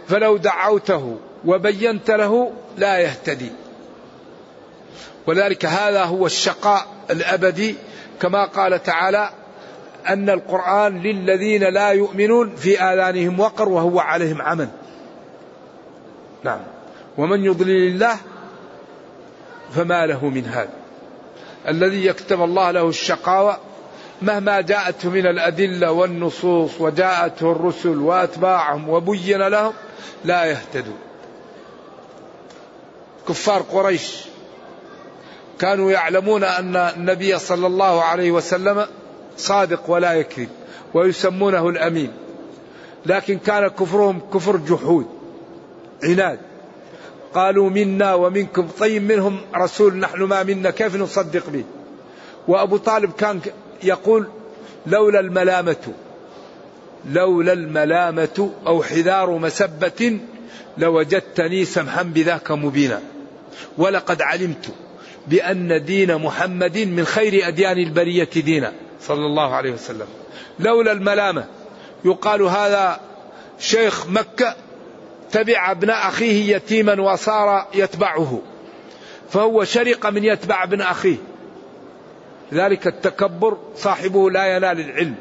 فلو 0.09 0.37
دعوته 0.37 1.17
وبينت 1.45 2.11
له 2.11 2.53
لا 2.77 2.99
يهتدي. 2.99 3.51
ولذلك 5.27 5.65
هذا 5.65 6.05
هو 6.05 6.27
الشقاء 6.27 6.87
الأبدي 7.11 7.75
كما 8.21 8.45
قال 8.45 8.83
تعالى 8.83 9.31
أن 10.09 10.31
القرآن 10.31 11.03
للذين 11.03 11.63
لا 11.63 11.89
يؤمنون 11.89 12.57
في 12.57 12.81
آذانهم 12.81 13.41
وقر 13.41 13.69
وهو 13.69 14.01
عليهم 14.01 14.43
عمى 14.43 14.69
نعم. 16.45 16.61
ومن 17.17 17.45
يضلل 17.45 17.87
الله 17.87 18.17
فما 19.75 20.07
له 20.07 20.29
من 20.29 20.45
هذا. 20.45 20.73
الذي 21.69 22.07
يكتب 22.07 22.43
الله 22.43 22.71
له 22.71 22.89
الشقاوة 22.89 23.57
مهما 24.23 24.61
جاءته 24.61 25.11
من 25.11 25.27
الأدلة 25.27 25.93
والنصوص 25.93 26.81
وجاءته 26.81 27.53
الرسل 27.53 27.99
وأتباعهم 27.99 28.89
وبين 28.89 29.43
لهم 29.43 29.73
لا 30.25 30.45
يهتدون. 30.45 30.99
كفار 33.29 33.63
قريش 33.63 34.25
كانوا 35.59 35.91
يعلمون 35.91 36.45
أن 36.45 36.77
النبي 36.77 37.39
صلى 37.39 37.67
الله 37.67 38.03
عليه 38.03 38.31
وسلم 38.31 38.87
صادق 39.37 39.91
ولا 39.91 40.13
يكذب 40.13 40.49
ويسمونه 40.95 41.69
الأمين. 41.69 42.13
لكن 43.07 43.39
كان 43.39 43.69
كفرهم 43.69 44.21
كفر 44.35 44.57
جحود 44.57 45.07
عناد. 46.05 46.48
قالوا 47.35 47.71
منا 47.71 48.15
ومنكم 48.15 48.69
طيب 48.79 49.03
منهم 49.03 49.41
رسول 49.57 49.97
نحن 49.97 50.23
ما 50.23 50.43
منا 50.43 50.71
كيف 50.71 50.97
نصدق 50.97 51.51
به؟ 51.51 51.65
وأبو 52.49 52.77
طالب 52.77 53.13
كان 53.13 53.41
يقول 53.83 54.29
لولا 54.87 55.21
الملامة 55.21 55.95
لولا 57.11 57.53
الملامة 57.53 58.51
أو 58.67 58.83
حذار 58.83 59.31
مسبة 59.31 60.21
لوجدتني 60.79 61.65
سمحا 61.65 62.03
بذاك 62.03 62.51
مبينا. 62.51 63.01
ولقد 63.79 64.23
علمت 64.23 64.69
بأن 65.27 65.85
دين 65.85 66.17
محمد 66.17 66.79
من 66.79 67.05
خير 67.05 67.49
أديان 67.49 67.79
البرية 67.79 68.29
دينا. 68.35 68.73
صلى 69.03 69.27
الله 69.27 69.55
عليه 69.55 69.73
وسلم. 69.73 70.07
لولا 70.61 70.93
الملامة 70.93 71.45
يقال 72.05 72.43
هذا 72.43 73.01
شيخ 73.59 74.07
مكة 74.07 74.55
تبع 75.33 75.71
ابن 75.71 75.91
أخيه 75.91 76.57
يتيما 76.57 77.01
وصار 77.01 77.67
يتبعه. 77.75 78.43
فهو 79.31 79.65
شرق 79.65 80.07
من 80.07 80.25
يتبع 80.25 80.65
ابن 80.65 80.81
أخيه. 80.81 81.17
ذلك 82.53 82.87
التكبر 82.87 83.59
صاحبه 83.77 84.31
لا 84.31 84.57
ينال 84.57 84.81
العلم. 84.81 85.15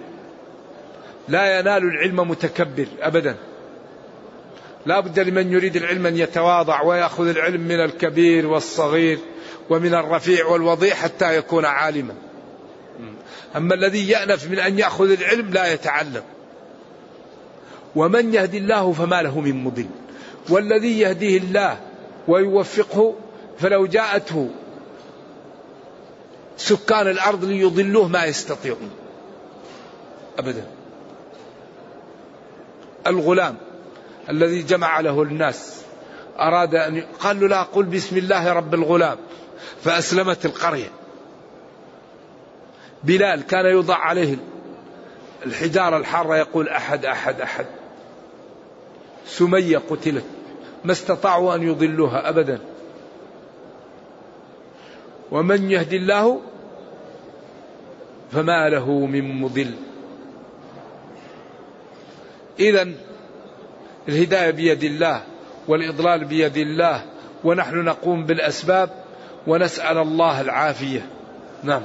لا 1.28 1.60
ينال 1.60 1.84
العلم 1.84 2.30
متكبر 2.30 2.88
أبدا. 3.02 3.36
لا 4.86 5.00
بد 5.00 5.20
لمن 5.20 5.52
يريد 5.52 5.76
العلم 5.76 6.06
أن 6.06 6.17
يتواضع 6.17 6.82
ويأخذ 6.82 7.28
العلم 7.28 7.62
من 7.62 7.80
الكبير 7.80 8.48
والصغير 8.48 9.20
ومن 9.70 9.93
الرفيع 9.93 10.46
والوضيع 10.46 10.96
حتى 10.96 11.38
يكون 11.38 11.65
عالما. 11.65 12.13
أما 13.56 13.76
الذي 13.76 14.10
يأنف 14.10 14.52
من 14.52 14.60
أن 14.60 14.80
يأخذ 14.80 15.12
العلم 15.12 15.50
لا 15.50 15.74
يتعلم. 15.74 16.24
ومن 17.98 18.34
يهدي 18.34 18.58
الله 18.58 18.92
فما 18.92 19.22
له 19.22 19.40
من 19.40 19.64
مضل. 19.64 19.90
والذي 20.50 21.00
يهديه 21.00 21.38
الله 21.38 21.78
ويوفقه 22.28 23.16
فلو 23.60 23.86
جاءته 23.86 24.50
سكان 26.58 27.08
الأرض 27.08 27.46
ليضلوه 27.46 28.08
ما 28.08 28.26
يستطيعون. 28.26 28.90
ابدا. 30.40 30.66
الغلام 33.08 33.56
الذي 34.30 34.62
جمع 34.62 35.00
له 35.00 35.24
الناس 35.24 35.82
أراد 36.40 36.76
أن 36.76 37.04
قال 37.20 37.40
له 37.40 37.48
لا 37.48 37.64
قل 37.64 37.84
بسم 37.84 38.18
الله 38.18 38.54
رب 38.54 38.74
الغلام. 38.74 39.18
فأسلمت 39.84 40.46
القرية. 40.46 40.90
بلال 43.04 43.42
كان 43.42 43.66
يوضع 43.66 43.96
عليه 43.96 44.38
الحجارة 45.46 45.98
الحارة 45.98 46.38
يقول 46.38 46.70
أحد 46.70 47.06
أحد 47.06 47.42
أحد. 47.42 47.66
سمية 49.28 49.78
قتلت. 49.78 50.24
ما 50.86 50.92
استطاعوا 50.92 51.56
أن 51.56 51.63
يضلوها 51.63 52.30
أبدا. 52.30 52.60
ومن 55.32 55.72
يهدي 55.72 55.98
الله 55.98 56.42
فما 58.32 58.70
له 58.70 58.92
من 58.92 59.42
مضل. 59.42 59.72
إذا 62.60 62.88
الهداية 64.10 64.52
بيد 64.52 64.84
الله 64.84 65.22
والإضلال 65.68 66.26
بيد 66.26 66.58
الله 66.58 67.02
ونحن 67.44 67.76
نقوم 67.76 68.26
بالأسباب 68.26 68.90
ونسأل 69.48 69.98
الله 69.98 70.42
العافية. 70.42 71.10
نعم. 71.63 71.84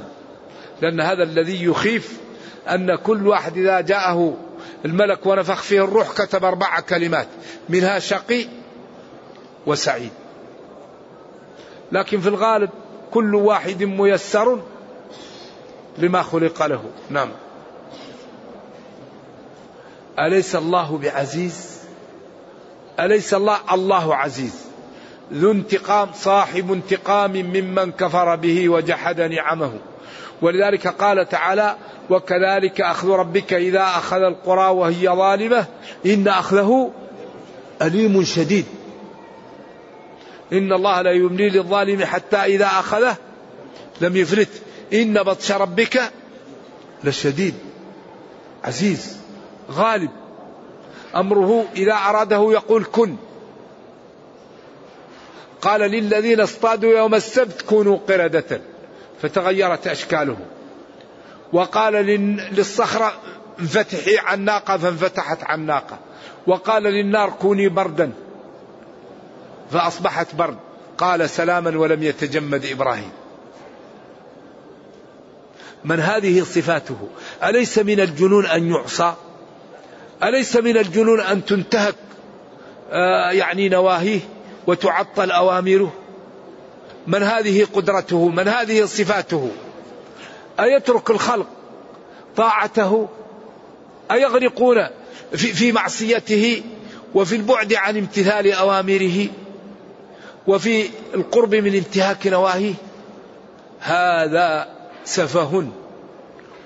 لأن 0.82 1.00
هذا 1.00 1.22
الذي 1.22 1.64
يخيف 1.64 2.20
أن 2.68 2.94
كل 2.94 3.26
واحد 3.26 3.58
إذا 3.58 3.80
جاءه 3.80 4.36
الملك 4.84 5.26
ونفخ 5.26 5.62
فيه 5.62 5.84
الروح 5.84 6.12
كتب 6.12 6.44
أربع 6.44 6.80
كلمات 6.80 7.28
منها 7.68 7.98
شقي 7.98 8.46
وسعيد. 9.66 10.10
لكن 11.92 12.20
في 12.20 12.28
الغالب 12.28 12.70
كل 13.10 13.34
واحد 13.34 13.82
ميسر 13.82 14.60
لما 15.98 16.22
خلق 16.22 16.66
له. 16.66 16.84
نعم. 17.10 17.28
أليس 20.18 20.56
الله 20.56 20.98
بعزيز؟ 20.98 21.78
أليس 23.00 23.34
الله 23.34 23.58
الله 23.72 24.16
عزيز؟ 24.16 24.64
ذو 25.32 25.50
انتقام 25.50 26.08
صاحب 26.14 26.72
انتقام 26.72 27.32
ممن 27.32 27.92
كفر 27.92 28.36
به 28.36 28.68
وجحد 28.68 29.20
نعمه. 29.20 29.72
ولذلك 30.42 30.88
قال 30.88 31.28
تعالى 31.28 31.76
وكذلك 32.12 32.80
أخذ 32.80 33.08
ربك 33.08 33.52
إذا 33.52 33.82
أخذ 33.82 34.16
القرى 34.16 34.68
وهي 34.70 35.08
ظالمة 35.08 35.66
إن 36.06 36.28
أخذه 36.28 36.92
أليم 37.82 38.24
شديد. 38.24 38.64
إن 40.52 40.72
الله 40.72 41.02
لا 41.02 41.12
يملي 41.12 41.48
للظالم 41.48 42.04
حتى 42.04 42.36
إذا 42.36 42.66
أخذه 42.66 43.16
لم 44.00 44.16
يفلت. 44.16 44.48
إن 44.92 45.22
بطش 45.22 45.52
ربك 45.52 46.00
لشديد. 47.04 47.54
عزيز 48.64 49.16
غالب. 49.70 50.10
أمره 51.16 51.64
إذا 51.76 51.92
أراده 51.92 52.52
يقول 52.52 52.84
كن. 52.84 53.16
قال 55.62 55.80
للذين 55.80 56.40
اصطادوا 56.40 56.98
يوم 56.98 57.14
السبت 57.14 57.62
كونوا 57.62 57.98
قردة. 58.08 58.60
فتغيرت 59.22 59.86
أشكالهم 59.86 60.40
وقال 61.52 61.92
للصخرة 62.52 63.12
انفتحي 63.60 64.18
عن 64.18 64.44
ناقة 64.44 64.76
فانفتحت 64.76 65.44
عن 65.44 65.66
ناقة 65.66 65.98
وقال 66.46 66.82
للنار 66.82 67.30
كوني 67.30 67.68
بردا 67.68 68.12
فأصبحت 69.70 70.34
برد. 70.34 70.56
قال 70.98 71.30
سلاما 71.30 71.78
ولم 71.78 72.02
يتجمد 72.02 72.66
إبراهيم. 72.66 73.10
من 75.84 76.00
هذه 76.00 76.42
صفاته؟ 76.42 77.08
أليس 77.44 77.78
من 77.78 78.00
الجنون 78.00 78.46
أن 78.46 78.70
يعصى؟ 78.70 79.14
أليس 80.22 80.56
من 80.56 80.76
الجنون 80.76 81.20
أن 81.20 81.44
تنتهك 81.44 81.94
آه 82.90 83.30
يعني 83.30 83.68
نواهيه 83.68 84.20
وتعطل 84.66 85.30
أوامره؟ 85.30 85.92
من 87.06 87.22
هذه 87.22 87.66
قدرته؟ 87.74 88.28
من 88.28 88.48
هذه 88.48 88.84
صفاته؟ 88.84 89.50
أيترك 90.62 91.10
الخلق 91.10 91.46
طاعته 92.36 93.08
أيغرقون 94.10 94.86
في, 95.32 95.52
في 95.52 95.72
معصيته 95.72 96.62
وفي 97.14 97.36
البعد 97.36 97.74
عن 97.74 97.96
امتثال 97.96 98.52
أوامره 98.52 99.26
وفي 100.46 100.88
القرب 101.14 101.54
من 101.54 101.74
انتهاك 101.74 102.26
نواهيه؟ 102.26 102.74
هذا 103.80 104.68
سفه 105.04 105.68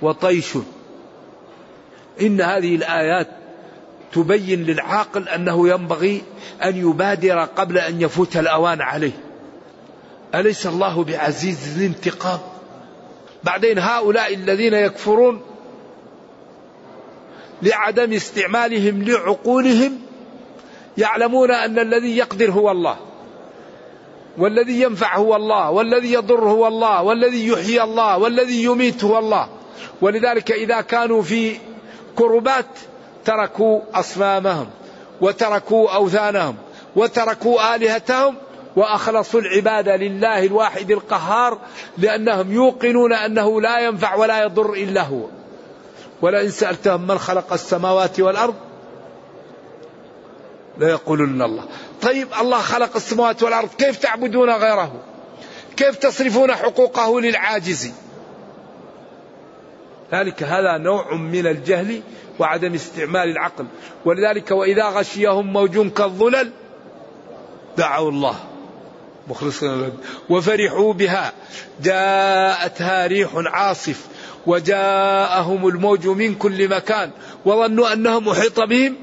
وطيش. 0.03 0.53
إن 2.21 2.41
هذه 2.41 2.75
الآيات 2.75 3.29
تبين 4.13 4.65
للعاقل 4.65 5.29
أنه 5.29 5.69
ينبغي 5.69 6.23
أن 6.65 6.77
يبادر 6.77 7.39
قبل 7.39 7.79
أن 7.79 8.01
يفوت 8.01 8.37
الأوان 8.37 8.81
عليه. 8.81 9.13
أليس 10.35 10.67
الله 10.67 11.05
بعزيز 11.05 11.77
الانتقام؟ 11.77 12.41
بعدين 13.47 13.79
هؤلاء 13.79 14.35
الذين 14.35 14.75
يكفرون 14.75 15.41
لعدم 17.63 18.13
استعمالهم 18.13 19.03
لعقولهم 19.03 19.99
يعلمون 20.99 21.51
أن 21.51 21.79
الذي 21.79 22.17
يقدر 22.17 22.51
هو 22.51 22.71
الله 22.71 22.97
والذي 24.39 24.83
ينفع 24.83 25.17
هو 25.17 25.37
الله 25.37 25.71
والذي 25.71 26.13
يضر 26.13 26.49
هو 26.49 26.67
الله 26.67 27.03
والذي 27.03 27.49
يحيي 27.49 27.83
الله 27.83 28.19
والذي 28.19 28.65
يميت 28.65 29.05
هو 29.05 29.19
الله. 29.19 29.49
ولذلك 30.01 30.53
إذا 30.53 30.81
كانوا 30.81 31.23
في 31.23 31.57
كربات 32.17 32.67
تركوا 33.25 33.81
أصنامهم 33.95 34.67
وتركوا 35.21 35.91
أوثانهم 35.91 36.57
وتركوا 36.97 37.75
آلهتهم 37.75 38.35
وأخلصوا 38.77 39.41
العبادة 39.41 39.97
لله 39.97 40.47
الواحد 40.47 40.91
القهار 40.91 41.59
لأنهم 41.99 42.53
يوقنون 42.53 43.12
أنه 43.12 43.61
لا 43.61 43.79
ينفع 43.79 44.15
ولا 44.15 44.43
يضر 44.43 44.73
إلا 44.73 45.03
هو. 45.03 45.27
ولئن 46.23 46.51
سألتهم 46.51 47.07
من 47.07 47.19
خلق 47.19 47.53
السماوات 47.53 48.21
والأرض 48.21 48.55
ليقولن 50.79 51.43
الله. 51.43 51.65
طيب 52.03 52.29
الله 52.41 52.59
خلق 52.59 52.97
السماوات 52.97 53.43
والأرض. 53.43 53.69
كيف 53.79 53.99
تعبدون 53.99 54.51
غيره؟ 54.51 54.93
كيف 55.77 55.97
تصرفون 55.97 56.55
حقوقه 56.55 57.21
للعاجز؟ 57.21 57.93
ذلك 60.12 60.43
هذا 60.43 60.79
نوع 60.79 61.15
من 61.15 61.47
الجهل 61.47 62.01
وعدم 62.39 62.75
استعمال 62.75 63.29
العقل. 63.29 63.67
ولذلك 64.05 64.51
وإذا 64.51 64.85
غشيهم 64.85 65.53
موج 65.53 65.93
كالظلل 65.93 66.53
دعوا 67.77 68.11
الله. 68.11 68.37
مخلصين 69.29 69.93
وفرحوا 70.31 70.93
بها. 70.93 71.33
جاءتها 71.83 73.07
ريح 73.07 73.31
عاصف 73.35 74.07
وجاءهم 74.47 75.69
الموج 75.69 76.07
من 76.07 76.35
كل 76.35 76.69
مكان 76.69 77.11
وظنوا 77.45 77.93
أنهم 77.93 78.29
أحيط 78.29 78.61
بهم 78.61 78.97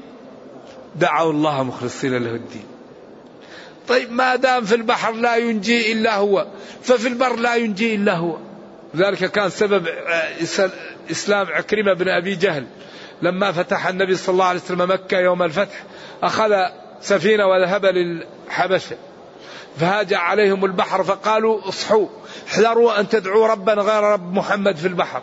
دعوا 0.96 1.32
الله 1.32 1.62
مخلصين 1.62 2.24
له 2.24 2.30
الدين. 2.30 2.64
طيب 3.88 4.12
ما 4.12 4.36
دام 4.36 4.64
في 4.64 4.74
البحر 4.74 5.12
لا 5.12 5.36
ينجي 5.36 5.92
إلا 5.92 6.16
هو 6.16 6.46
ففي 6.82 7.08
البر 7.08 7.36
لا 7.36 7.54
ينجي 7.54 7.94
إلا 7.94 8.14
هو. 8.16 8.36
ذلك 8.96 9.30
كان 9.30 9.50
سبب 9.50 9.88
إسلام 11.10 11.46
عكرمة 11.46 11.92
بن 11.92 12.08
أبي 12.08 12.34
جهل. 12.34 12.66
لما 13.22 13.52
فتح 13.52 13.86
النبي 13.86 14.16
صلى 14.16 14.32
الله 14.32 14.44
عليه 14.44 14.60
وسلم 14.60 14.90
مكة 14.90 15.18
يوم 15.18 15.42
الفتح 15.42 15.82
أخذ 16.22 16.52
سفينة 17.00 17.46
وذهب 17.46 17.86
للحبشة. 17.86 18.96
فهاج 19.80 20.14
عليهم 20.14 20.64
البحر 20.64 21.04
فقالوا 21.04 21.68
اصحوا 21.68 22.06
احذروا 22.48 23.00
أن 23.00 23.08
تدعوا 23.08 23.46
ربا 23.46 23.72
غير 23.72 24.02
رب 24.02 24.32
محمد 24.32 24.76
في 24.76 24.88
البحر. 24.88 25.22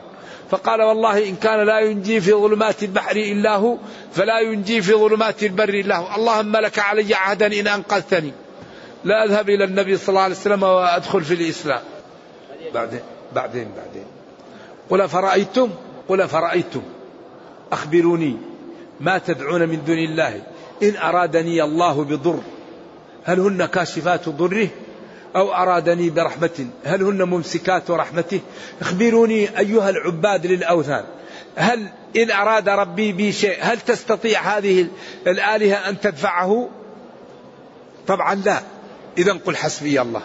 فقال 0.49 0.81
والله 0.81 1.29
إن 1.29 1.35
كان 1.35 1.65
لا 1.65 1.79
ينجي 1.79 2.21
في 2.21 2.31
ظلمات 2.33 2.83
البحر 2.83 3.15
إلا 3.15 3.55
هو 3.55 3.77
فلا 4.13 4.39
ينجي 4.39 4.81
في 4.81 4.93
ظلمات 4.93 5.43
البر 5.43 5.69
إلا 5.69 5.97
هو. 5.97 6.15
اللهم 6.15 6.57
لك 6.57 6.79
علي 6.79 7.15
عهدا 7.15 7.59
إن 7.59 7.67
أنقذتني. 7.67 8.31
لا 9.03 9.25
أذهب 9.25 9.49
إلى 9.49 9.63
النبي 9.63 9.97
صلى 9.97 10.09
الله 10.09 10.21
عليه 10.21 10.35
وسلم 10.35 10.63
وأدخل 10.63 11.23
في 11.23 11.33
الإسلام. 11.33 11.81
بعدين 12.73 12.99
بعدين 13.35 13.71
بعدين. 13.77 14.05
قل 14.89 15.09
فرأيتم 15.09 15.69
قل 16.09 16.27
فرأيتم 16.27 16.81
أخبروني 17.71 18.37
ما 18.99 19.17
تدعون 19.17 19.69
من 19.69 19.83
دون 19.85 19.97
الله. 19.97 20.41
إن 20.83 20.95
أرادني 20.97 21.63
الله 21.63 22.03
بضر. 22.03 22.39
هل 23.23 23.39
هن 23.39 23.65
كاشفات 23.65 24.29
ضره 24.29 24.67
أو 25.35 25.53
أرادني 25.53 26.09
برحمة؟ 26.09 26.67
هل 26.83 27.03
هن 27.03 27.23
ممسكات 27.23 27.91
رحمته؟ 27.91 28.39
اخبروني 28.81 29.59
أيها 29.59 29.89
العباد 29.89 30.45
للأوثان. 30.45 31.05
هل 31.55 31.87
إن 32.17 32.31
أراد 32.31 32.69
ربي 32.69 33.11
بي 33.11 33.31
شيء 33.31 33.57
هل 33.61 33.79
تستطيع 33.79 34.41
هذه 34.57 34.87
الآلهة 35.27 35.89
أن 35.89 35.99
تدفعه؟ 35.99 36.69
طبعا 38.07 38.35
لا. 38.35 38.61
إذا 39.17 39.33
قل 39.33 39.55
حسبي 39.55 40.01
الله. 40.01 40.21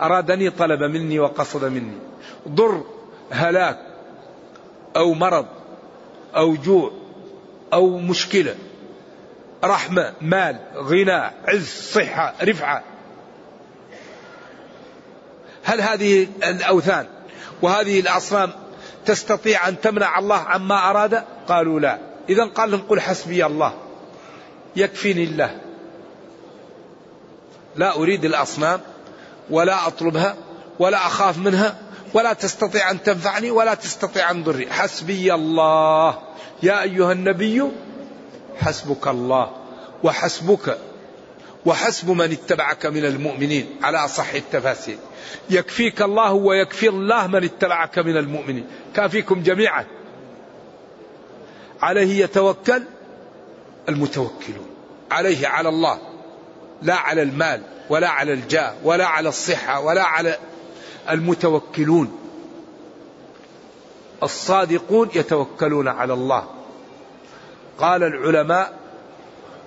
أرادني 0.00 0.50
طلب 0.50 0.82
مني 0.82 1.18
وقصد 1.18 1.64
مني. 1.64 1.98
ضر 2.48 2.84
هلاك 3.30 3.78
أو 4.96 5.14
مرض 5.14 5.46
أو 6.36 6.54
جوع 6.54 6.92
أو 7.72 7.98
مشكلة. 7.98 8.54
رحمة 9.64 10.12
مال 10.20 10.58
غنى 10.76 11.30
عز 11.48 11.92
صحة 11.94 12.34
رفعة. 12.42 12.82
هل 15.64 15.80
هذه 15.80 16.28
الأوثان 16.42 17.06
وهذه 17.62 18.00
الأصنام 18.00 18.52
تستطيع 19.06 19.68
أن 19.68 19.80
تمنع 19.80 20.18
الله 20.18 20.36
عما 20.36 20.90
أراد؟ 20.90 21.24
قالوا 21.48 21.80
لا. 21.80 21.98
إذا 22.28 22.44
قال 22.44 22.70
لهم 22.70 22.80
قل 22.80 23.00
حسبي 23.00 23.46
الله. 23.46 23.74
يكفيني 24.76 25.24
الله. 25.24 25.60
لا 27.76 27.96
أريد 27.96 28.24
الأصنام 28.24 28.80
ولا 29.50 29.86
أطلبها 29.86 30.36
ولا 30.78 31.06
أخاف 31.06 31.38
منها 31.38 31.78
ولا 32.14 32.32
تستطيع 32.32 32.90
أن 32.90 33.02
تنفعني 33.02 33.50
ولا 33.50 33.74
تستطيع 33.74 34.30
أن 34.30 34.44
تضري 34.44 34.72
حسبي 34.72 35.34
الله. 35.34 36.18
يا 36.62 36.82
أيها 36.82 37.12
النبي 37.12 37.62
حسبك 38.60 39.08
الله 39.08 39.50
وحسبك 40.04 40.78
وحسب 41.66 42.10
من 42.10 42.32
اتبعك 42.32 42.86
من 42.86 43.04
المؤمنين 43.04 43.76
على 43.82 43.98
أصح 43.98 44.34
التفاسير. 44.34 44.98
يكفيك 45.50 46.02
الله 46.02 46.32
ويكفي 46.32 46.88
الله 46.88 47.26
من 47.26 47.44
اتبعك 47.44 47.98
من 47.98 48.16
المؤمنين. 48.16 48.66
كافيكم 48.94 49.42
جميعا. 49.42 49.86
عليه 51.82 52.24
يتوكل 52.24 52.82
المتوكلون. 53.88 54.66
عليه 55.10 55.48
على 55.48 55.68
الله. 55.68 55.98
لا 56.82 56.94
على 56.94 57.22
المال 57.22 57.62
ولا 57.90 58.08
على 58.08 58.32
الجاه 58.32 58.74
ولا 58.84 59.06
على 59.06 59.28
الصحة 59.28 59.80
ولا 59.80 60.02
على 60.02 60.38
المتوكلون. 61.10 62.18
الصادقون 64.22 65.08
يتوكلون 65.14 65.88
على 65.88 66.12
الله. 66.12 66.57
قال 67.78 68.02
العلماء 68.02 68.72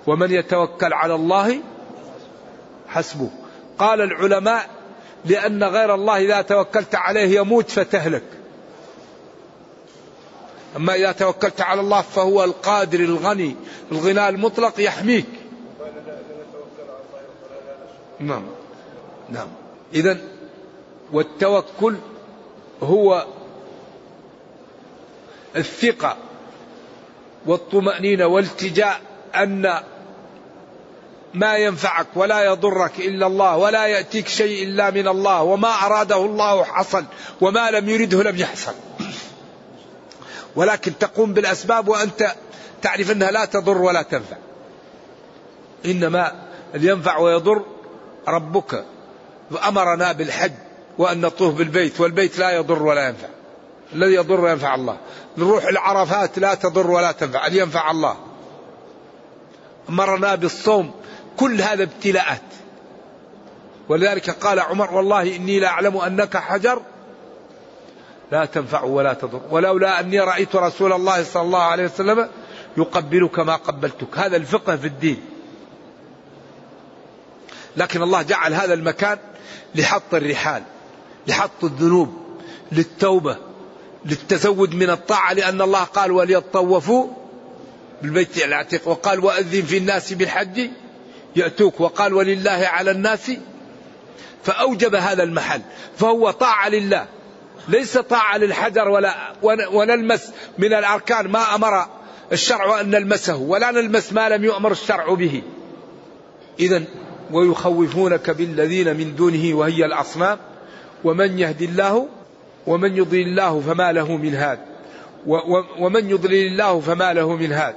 ومن 0.06 0.30
يتوكل 0.30 0.92
على 0.92 1.14
الله 1.14 1.60
حسبه. 2.88 3.30
قال 3.78 4.00
العلماء 4.00 4.70
لأن 5.24 5.64
غير 5.64 5.94
الله 5.94 6.16
إذا 6.16 6.42
توكلت 6.42 6.94
عليه 6.94 7.40
يموت 7.40 7.70
فتهلك. 7.70 8.24
أما 10.76 10.94
إذا 10.94 11.12
توكلت 11.12 11.60
على 11.60 11.80
الله 11.80 12.00
فهو 12.00 12.44
القادر 12.44 13.00
الغني 13.00 13.56
الغناء 13.92 14.28
المطلق 14.28 14.80
يحميك. 14.80 15.26
نعم. 18.20 18.44
نعم. 19.30 19.48
إذا 19.94 20.18
والتوكل 21.12 21.96
هو 22.82 23.26
الثقة. 25.56 26.16
والطمأنينة 27.46 28.26
والتجاء 28.26 29.00
أن 29.34 29.80
ما 31.34 31.56
ينفعك 31.56 32.06
ولا 32.14 32.44
يضرك 32.44 32.92
إلا 32.98 33.26
الله 33.26 33.56
ولا 33.56 33.86
يأتيك 33.86 34.28
شيء 34.28 34.64
إلا 34.64 34.90
من 34.90 35.08
الله 35.08 35.42
وما 35.42 35.68
أراده 35.68 36.16
الله 36.16 36.64
حصل 36.64 37.04
وما 37.40 37.70
لم 37.70 37.88
يرده 37.88 38.22
لم 38.22 38.36
يحصل 38.36 38.74
ولكن 40.56 40.98
تقوم 40.98 41.34
بالأسباب 41.34 41.88
وأنت 41.88 42.34
تعرف 42.82 43.10
أنها 43.10 43.30
لا 43.30 43.44
تضر 43.44 43.78
ولا 43.78 44.02
تنفع. 44.02 44.36
إنما 45.86 46.32
ينفع 46.74 47.18
ويضر 47.18 47.62
ربك. 48.28 48.84
أمرنا 49.68 50.12
بالحج 50.12 50.52
وأن 50.98 51.20
نطوف 51.20 51.54
بالبيت 51.54 52.00
والبيت 52.00 52.38
لا 52.38 52.50
يضر 52.50 52.82
ولا 52.82 53.08
ينفع. 53.08 53.28
الذي 53.94 54.14
يضر 54.14 54.48
ينفع 54.48 54.74
الله. 54.74 54.96
نروح 55.38 55.64
العرفات 55.64 56.38
لا 56.38 56.54
تضر 56.54 56.90
ولا 56.90 57.12
تنفع 57.12 57.46
أن 57.46 57.56
ينفع 57.56 57.90
الله. 57.90 58.16
أمرنا 59.88 60.34
بالصوم 60.34 60.90
كل 61.36 61.62
هذا 61.62 61.82
ابتلاءات. 61.82 62.42
ولذلك 63.88 64.30
قال 64.30 64.60
عمر 64.60 64.94
والله 64.94 65.36
إني 65.36 65.60
لا 65.60 65.68
أعلم 65.68 65.96
أنك 65.96 66.36
حجر. 66.36 66.82
لا 68.32 68.44
تنفع 68.44 68.82
ولا 68.82 69.12
تضر. 69.12 69.40
ولولا 69.50 70.00
أني 70.00 70.20
رأيت 70.20 70.56
رسول 70.56 70.92
الله 70.92 71.24
صلى 71.24 71.42
الله 71.42 71.62
عليه 71.62 71.84
وسلم 71.84 72.28
يقبلك 72.76 73.38
ما 73.38 73.56
قبلتك. 73.56 74.18
هذا 74.18 74.36
الفقه 74.36 74.76
في 74.76 74.86
الدين. 74.86 75.20
لكن 77.76 78.02
الله 78.02 78.22
جعل 78.22 78.54
هذا 78.54 78.74
المكان 78.74 79.18
لحط 79.74 80.14
الرحال 80.14 80.62
لحط 81.26 81.64
الذنوب 81.64 82.16
للتوبة. 82.72 83.51
للتزود 84.06 84.74
من 84.74 84.90
الطاعة 84.90 85.32
لأن 85.32 85.62
الله 85.62 85.84
قال 85.84 86.12
وليطوفوا 86.12 87.06
بالبيت 88.02 88.44
العتيق. 88.44 88.88
وقال 88.88 89.24
وأذن 89.24 89.62
في 89.62 89.78
الناس 89.78 90.12
بالحج 90.12 90.70
يأتوك. 91.36 91.80
وقال 91.80 92.14
ولله 92.14 92.50
على 92.66 92.90
الناس. 92.90 93.32
فأوجب 94.44 94.94
هذا 94.94 95.22
المحل 95.22 95.60
فهو 95.96 96.30
طاعة 96.30 96.68
لله 96.68 97.06
ليس 97.68 97.98
طاعة 97.98 98.38
للحجر 98.38 98.88
ولا 98.88 99.32
ونلمس 99.72 100.32
من 100.58 100.74
الأركان. 100.74 101.28
ما 101.28 101.54
أمر 101.54 101.86
الشرع 102.32 102.80
أن 102.80 102.90
نلمسه 102.90 103.36
ولا 103.36 103.70
نلمس 103.70 104.12
ما 104.12 104.28
لم 104.28 104.44
يؤمر 104.44 104.72
الشرع 104.72 105.14
به. 105.14 105.42
إذا 106.60 106.82
ويخوفونك 107.32 108.30
بالذين 108.30 108.96
من 108.96 109.16
دونه 109.16 109.54
وهي 109.54 109.84
الأصنام. 109.84 110.38
ومن 111.04 111.38
يهدي 111.38 111.64
الله 111.64 112.08
ومن 112.66 112.96
يضلل 112.96 113.28
الله 113.28 113.60
فما 113.60 113.92
له 113.92 114.16
من 114.16 114.34
هاد. 114.34 114.58
ومن 115.78 116.10
يضلل 116.10 116.46
الله 116.46 116.80
فما 116.80 117.12
له 117.12 117.36
من 117.36 117.52
هاد. 117.52 117.74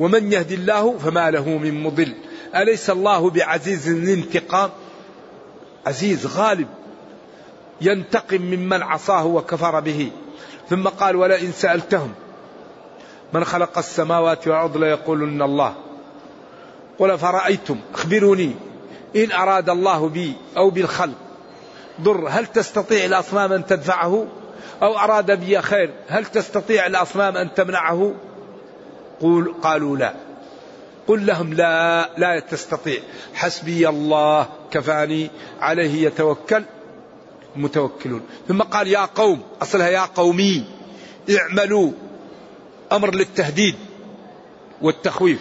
ومن 0.00 0.32
يهدي 0.32 0.54
الله 0.54 0.98
فما 0.98 1.30
له 1.30 1.48
من 1.48 1.82
مضل. 1.82 2.14
أليس 2.56 2.90
الله 2.90 3.30
بعزيز 3.30 3.88
الانتقام 3.88 4.70
عزيز 5.86 6.26
غالب. 6.26 6.68
ينتقم 7.80 8.42
ممن 8.42 8.82
عصاه 8.82 9.26
وكفر 9.26 9.80
به. 9.80 10.10
ثم 10.70 10.88
قال 10.88 11.16
ولئن 11.16 11.52
سألتهم 11.52 12.12
من 13.32 13.44
خلق 13.44 13.78
السماوات 13.78 14.48
والأرض 14.48 14.76
ليقولن 14.76 15.42
الله. 15.42 15.74
قل 16.98 17.18
فرأيتم 17.18 17.78
أخبروني. 17.94 18.52
إن 19.16 19.32
أراد 19.32 19.70
الله 19.70 20.08
بي 20.08 20.32
أو 20.56 20.70
بالخلق. 20.70 21.25
ضر 22.00 22.28
هل 22.28 22.46
تستطيع 22.46 23.04
الأصنام 23.04 23.52
أن 23.52 23.66
تدفعه؟ 23.66 24.26
أو 24.82 24.98
أراد 24.98 25.40
بي 25.40 25.62
خير 25.62 25.94
هل 26.08 26.26
تستطيع 26.26 26.86
الأصنام 26.86 27.36
أن 27.36 27.54
تمنعه؟ 27.54 28.14
قول 29.20 29.54
قالوا 29.62 29.96
لا. 29.96 30.14
قل 31.06 31.26
لهم 31.26 31.54
لا 31.54 32.10
لا 32.18 32.40
تستطيع. 32.40 33.00
حسبي 33.34 33.88
الله 33.88 34.46
كفاني 34.70 35.30
عليه 35.60 36.06
يتوكل. 36.06 36.64
متوكلون. 37.56 38.22
ثم 38.48 38.62
قال 38.62 38.88
يا 38.88 39.04
قوم 39.04 39.42
أصلها 39.62 39.88
يا 39.88 40.00
قومي 40.00 40.64
اعملوا 41.38 41.92
أمر 42.92 43.14
للتهديد 43.14 43.74
والتخويف 44.82 45.38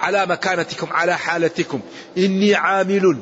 على 0.00 0.26
مكانتكم 0.26 0.86
على 0.92 1.18
حالتكم. 1.18 1.80
إني 2.18 2.54
عامل 2.54 3.20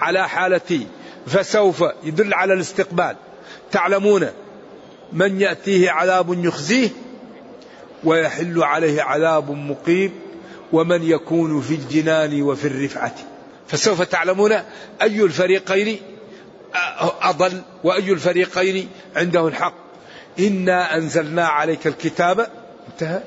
على 0.00 0.28
حالتي. 0.28 0.86
فسوف 1.26 1.84
يدل 2.04 2.34
على 2.34 2.54
الاستقبال. 2.54 3.16
تعلمون 3.70 4.28
من 5.12 5.40
يأتيه 5.40 5.90
عذاب 5.90 6.44
يخزيه 6.44 6.88
ويحل 8.04 8.62
عليه 8.62 9.02
عذاب 9.02 9.50
مقيم 9.50 10.12
ومن 10.72 11.02
يكون 11.02 11.60
في 11.60 11.74
الجنان 11.74 12.42
وفي 12.42 12.64
الرفعة. 12.64 13.14
فسوف 13.68 14.02
تعلمون 14.02 14.52
أي 15.02 15.22
الفريقين 15.22 16.00
أضل 17.22 17.62
وأي 17.84 18.12
الفريقين 18.12 18.88
عنده 19.16 19.48
الحق. 19.48 19.74
إنا 20.38 20.96
أنزلنا 20.96 21.46
عليك 21.46 21.86
الكتاب. 21.86 22.46
انتهى. 22.92 23.22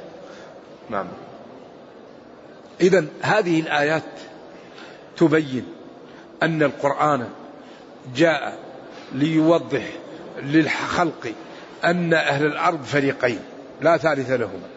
نعم. 0.89 1.07
إذا 2.81 3.05
هذه 3.21 3.59
الآيات 3.59 4.03
تبين 5.17 5.65
أن 6.43 6.63
القرآن 6.63 7.29
جاء 8.15 8.57
ليوضح 9.13 9.83
للخلق 10.43 11.33
أن 11.85 12.13
أهل 12.13 12.45
الأرض 12.45 12.83
فريقين 12.83 13.39
لا 13.81 13.97
ثالث 13.97 14.31
لهما 14.31 14.67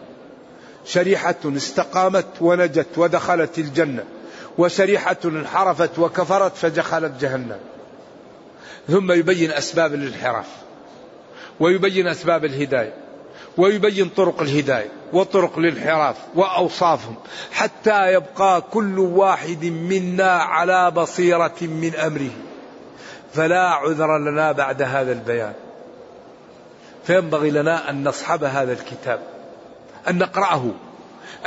شريحة 0.85 1.35
استقامت 1.45 2.25
ونجت 2.41 2.97
ودخلت 2.97 3.59
الجنة 3.59 4.03
وشريحة 4.57 5.17
انحرفت 5.25 5.99
وكفرت 5.99 6.55
فدخلت 6.55 7.11
جهنم 7.21 7.59
ثم 8.87 9.11
يبين 9.11 9.51
أسباب 9.51 9.93
الانحراف 9.93 10.45
ويبين 11.59 12.07
أسباب 12.07 12.45
الهداية 12.45 12.93
ويبين 13.57 14.09
طرق 14.09 14.41
الهداية 14.41 14.89
وطرق 15.13 15.57
الانحراف 15.57 16.15
وأوصافهم 16.35 17.15
حتى 17.51 18.13
يبقى 18.13 18.61
كل 18.61 18.99
واحد 18.99 19.65
منا 19.65 20.31
على 20.31 20.91
بصيرة 20.91 21.55
من 21.61 21.95
أمره. 21.95 22.31
فلا 23.33 23.61
عذر 23.61 24.17
لنا 24.17 24.51
بعد 24.51 24.81
هذا 24.81 25.11
البيان. 25.11 25.53
فينبغي 27.03 27.51
لنا 27.51 27.89
أن 27.89 28.07
نصحب 28.07 28.43
هذا 28.43 28.73
الكتاب 28.73 29.19
أن 30.09 30.17
نقرأه 30.17 30.71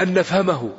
أن 0.00 0.14
نفهمه 0.14 0.70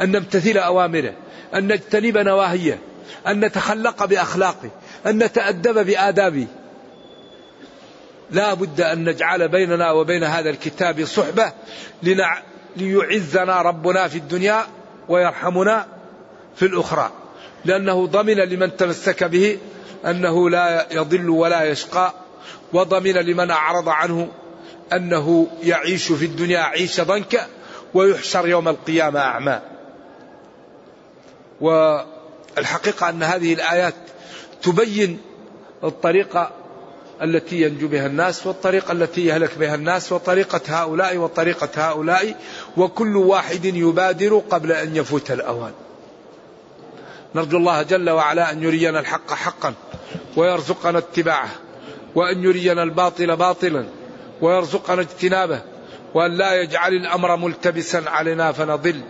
أن 0.00 0.12
نمتثل 0.12 0.58
أوامره 0.58 1.12
أن 1.54 1.72
نجتنب 1.72 2.18
نواهيه 2.18 2.78
أن 3.26 3.44
نتخلق 3.44 4.04
بأخلاقه 4.04 4.70
أن 5.06 5.18
نتأدب 5.18 5.86
بآدابه. 5.86 6.46
لا 8.30 8.54
بد 8.54 8.80
أن 8.80 9.08
نجعل 9.08 9.48
بيننا 9.48 9.92
وبين 9.92 10.24
هذا 10.24 10.50
الكتاب 10.50 11.04
صحبة 11.04 11.52
لنع... 12.02 12.38
ليعزنا 12.76 13.62
ربنا 13.62 14.08
في 14.08 14.18
الدنيا 14.18 14.66
ويرحمنا 15.08 15.86
في 16.56 16.66
الأخرى 16.66 17.10
لأنه 17.64 18.06
ضمن 18.06 18.36
لمن 18.36 18.76
تمسك 18.76 19.24
به 19.24 19.58
أنه 20.06 20.50
لا 20.50 20.86
يضل 20.90 21.28
ولا 21.28 21.64
يشقى 21.64 22.14
وضمن 22.72 23.12
لمن 23.12 23.50
أعرض 23.50 23.88
عنه 23.88 24.28
أنه 24.92 25.46
يعيش 25.62 26.12
في 26.12 26.24
الدنيا 26.24 26.60
عيش 26.60 27.00
ضنكا 27.00 27.46
ويحشر 27.94 28.48
يوم 28.48 28.68
القيامة 28.68 29.20
أعمى. 29.20 29.60
والحقيقة 31.60 33.08
أن 33.08 33.22
هذه 33.22 33.54
الآيات 33.54 33.94
تبين 34.62 35.20
الطريقة 35.84 36.50
التي 37.22 37.62
ينجو 37.62 37.88
بها 37.88 38.06
الناس 38.06 38.46
والطريقة 38.46 38.92
التي 38.92 39.26
يهلك 39.26 39.58
بها 39.58 39.74
الناس 39.74 40.12
وطريقة 40.12 40.60
هؤلاء 40.68 41.16
وطريقة 41.16 41.68
هؤلاء 41.76 42.34
وكل 42.76 43.16
واحد 43.16 43.64
يبادر 43.64 44.42
قبل 44.50 44.72
أن 44.72 44.96
يفوت 44.96 45.30
الأوان. 45.30 45.72
نرجو 47.34 47.56
الله 47.56 47.82
جل 47.82 48.10
وعلا 48.10 48.52
أن 48.52 48.62
يرينا 48.62 49.00
الحق 49.00 49.32
حقا. 49.32 49.74
ويرزقنا 50.36 50.98
اتباعه 50.98 51.48
وأن 52.14 52.44
يرينا 52.44 52.82
الباطل 52.82 53.36
باطلا 53.36 53.84
ويرزقنا 54.40 55.00
اجتنابه 55.00 55.62
وأن 56.14 56.30
لا 56.38 56.62
يجعل 56.62 56.92
الأمر 56.92 57.36
ملتبسا 57.36 58.04
علينا 58.06 58.52
فنضل. 58.52 59.00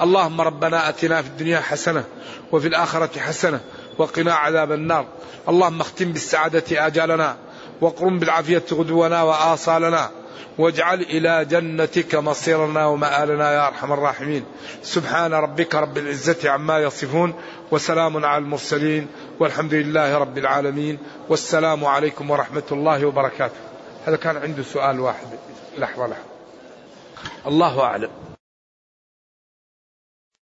اللهم 0.00 0.40
ربنا 0.40 0.88
أتنا 0.88 1.22
في 1.22 1.28
الدنيا 1.28 1.60
حسنة 1.60 2.04
وفي 2.52 2.68
الآخرة 2.68 3.18
حسنة 3.18 3.60
وقنا 3.98 4.34
عذاب 4.34 4.72
النار. 4.72 5.06
اللهم 5.48 5.80
اختم 5.80 6.12
بالسعادة 6.12 6.86
آجالنا 6.86 7.36
وقرم 7.80 8.18
بالعافية 8.18 8.62
غدونا 8.72 9.22
وآصالنا. 9.22 10.10
واجعل 10.58 11.00
إلى 11.00 11.44
جنتك 11.44 12.14
مصيرنا 12.14 12.86
ومآلنا 12.86 13.52
يا 13.52 13.66
أرحم 13.66 13.92
الراحمين. 13.92 14.44
سبحان 14.82 15.34
ربك 15.34 15.74
رب 15.74 15.98
العزة 15.98 16.50
عما 16.50 16.78
يصفون 16.78 17.34
وسلام 17.70 18.24
على 18.24 18.44
المرسلين 18.44 19.06
والحمد 19.40 19.74
لله 19.74 20.18
رب 20.18 20.38
العالمين 20.38 20.98
والسلام 21.28 21.84
عليكم 21.84 22.30
ورحمة 22.30 22.68
الله 22.72 23.04
وبركاته. 23.04 23.60
هذا 24.06 24.16
كان 24.16 24.36
عنده 24.36 24.62
سؤال 24.62 25.00
واحد. 25.00 25.26
لحظة 25.78 26.06
لحظة. 26.06 26.24
الله 27.46 27.80
أعلم. 27.80 28.29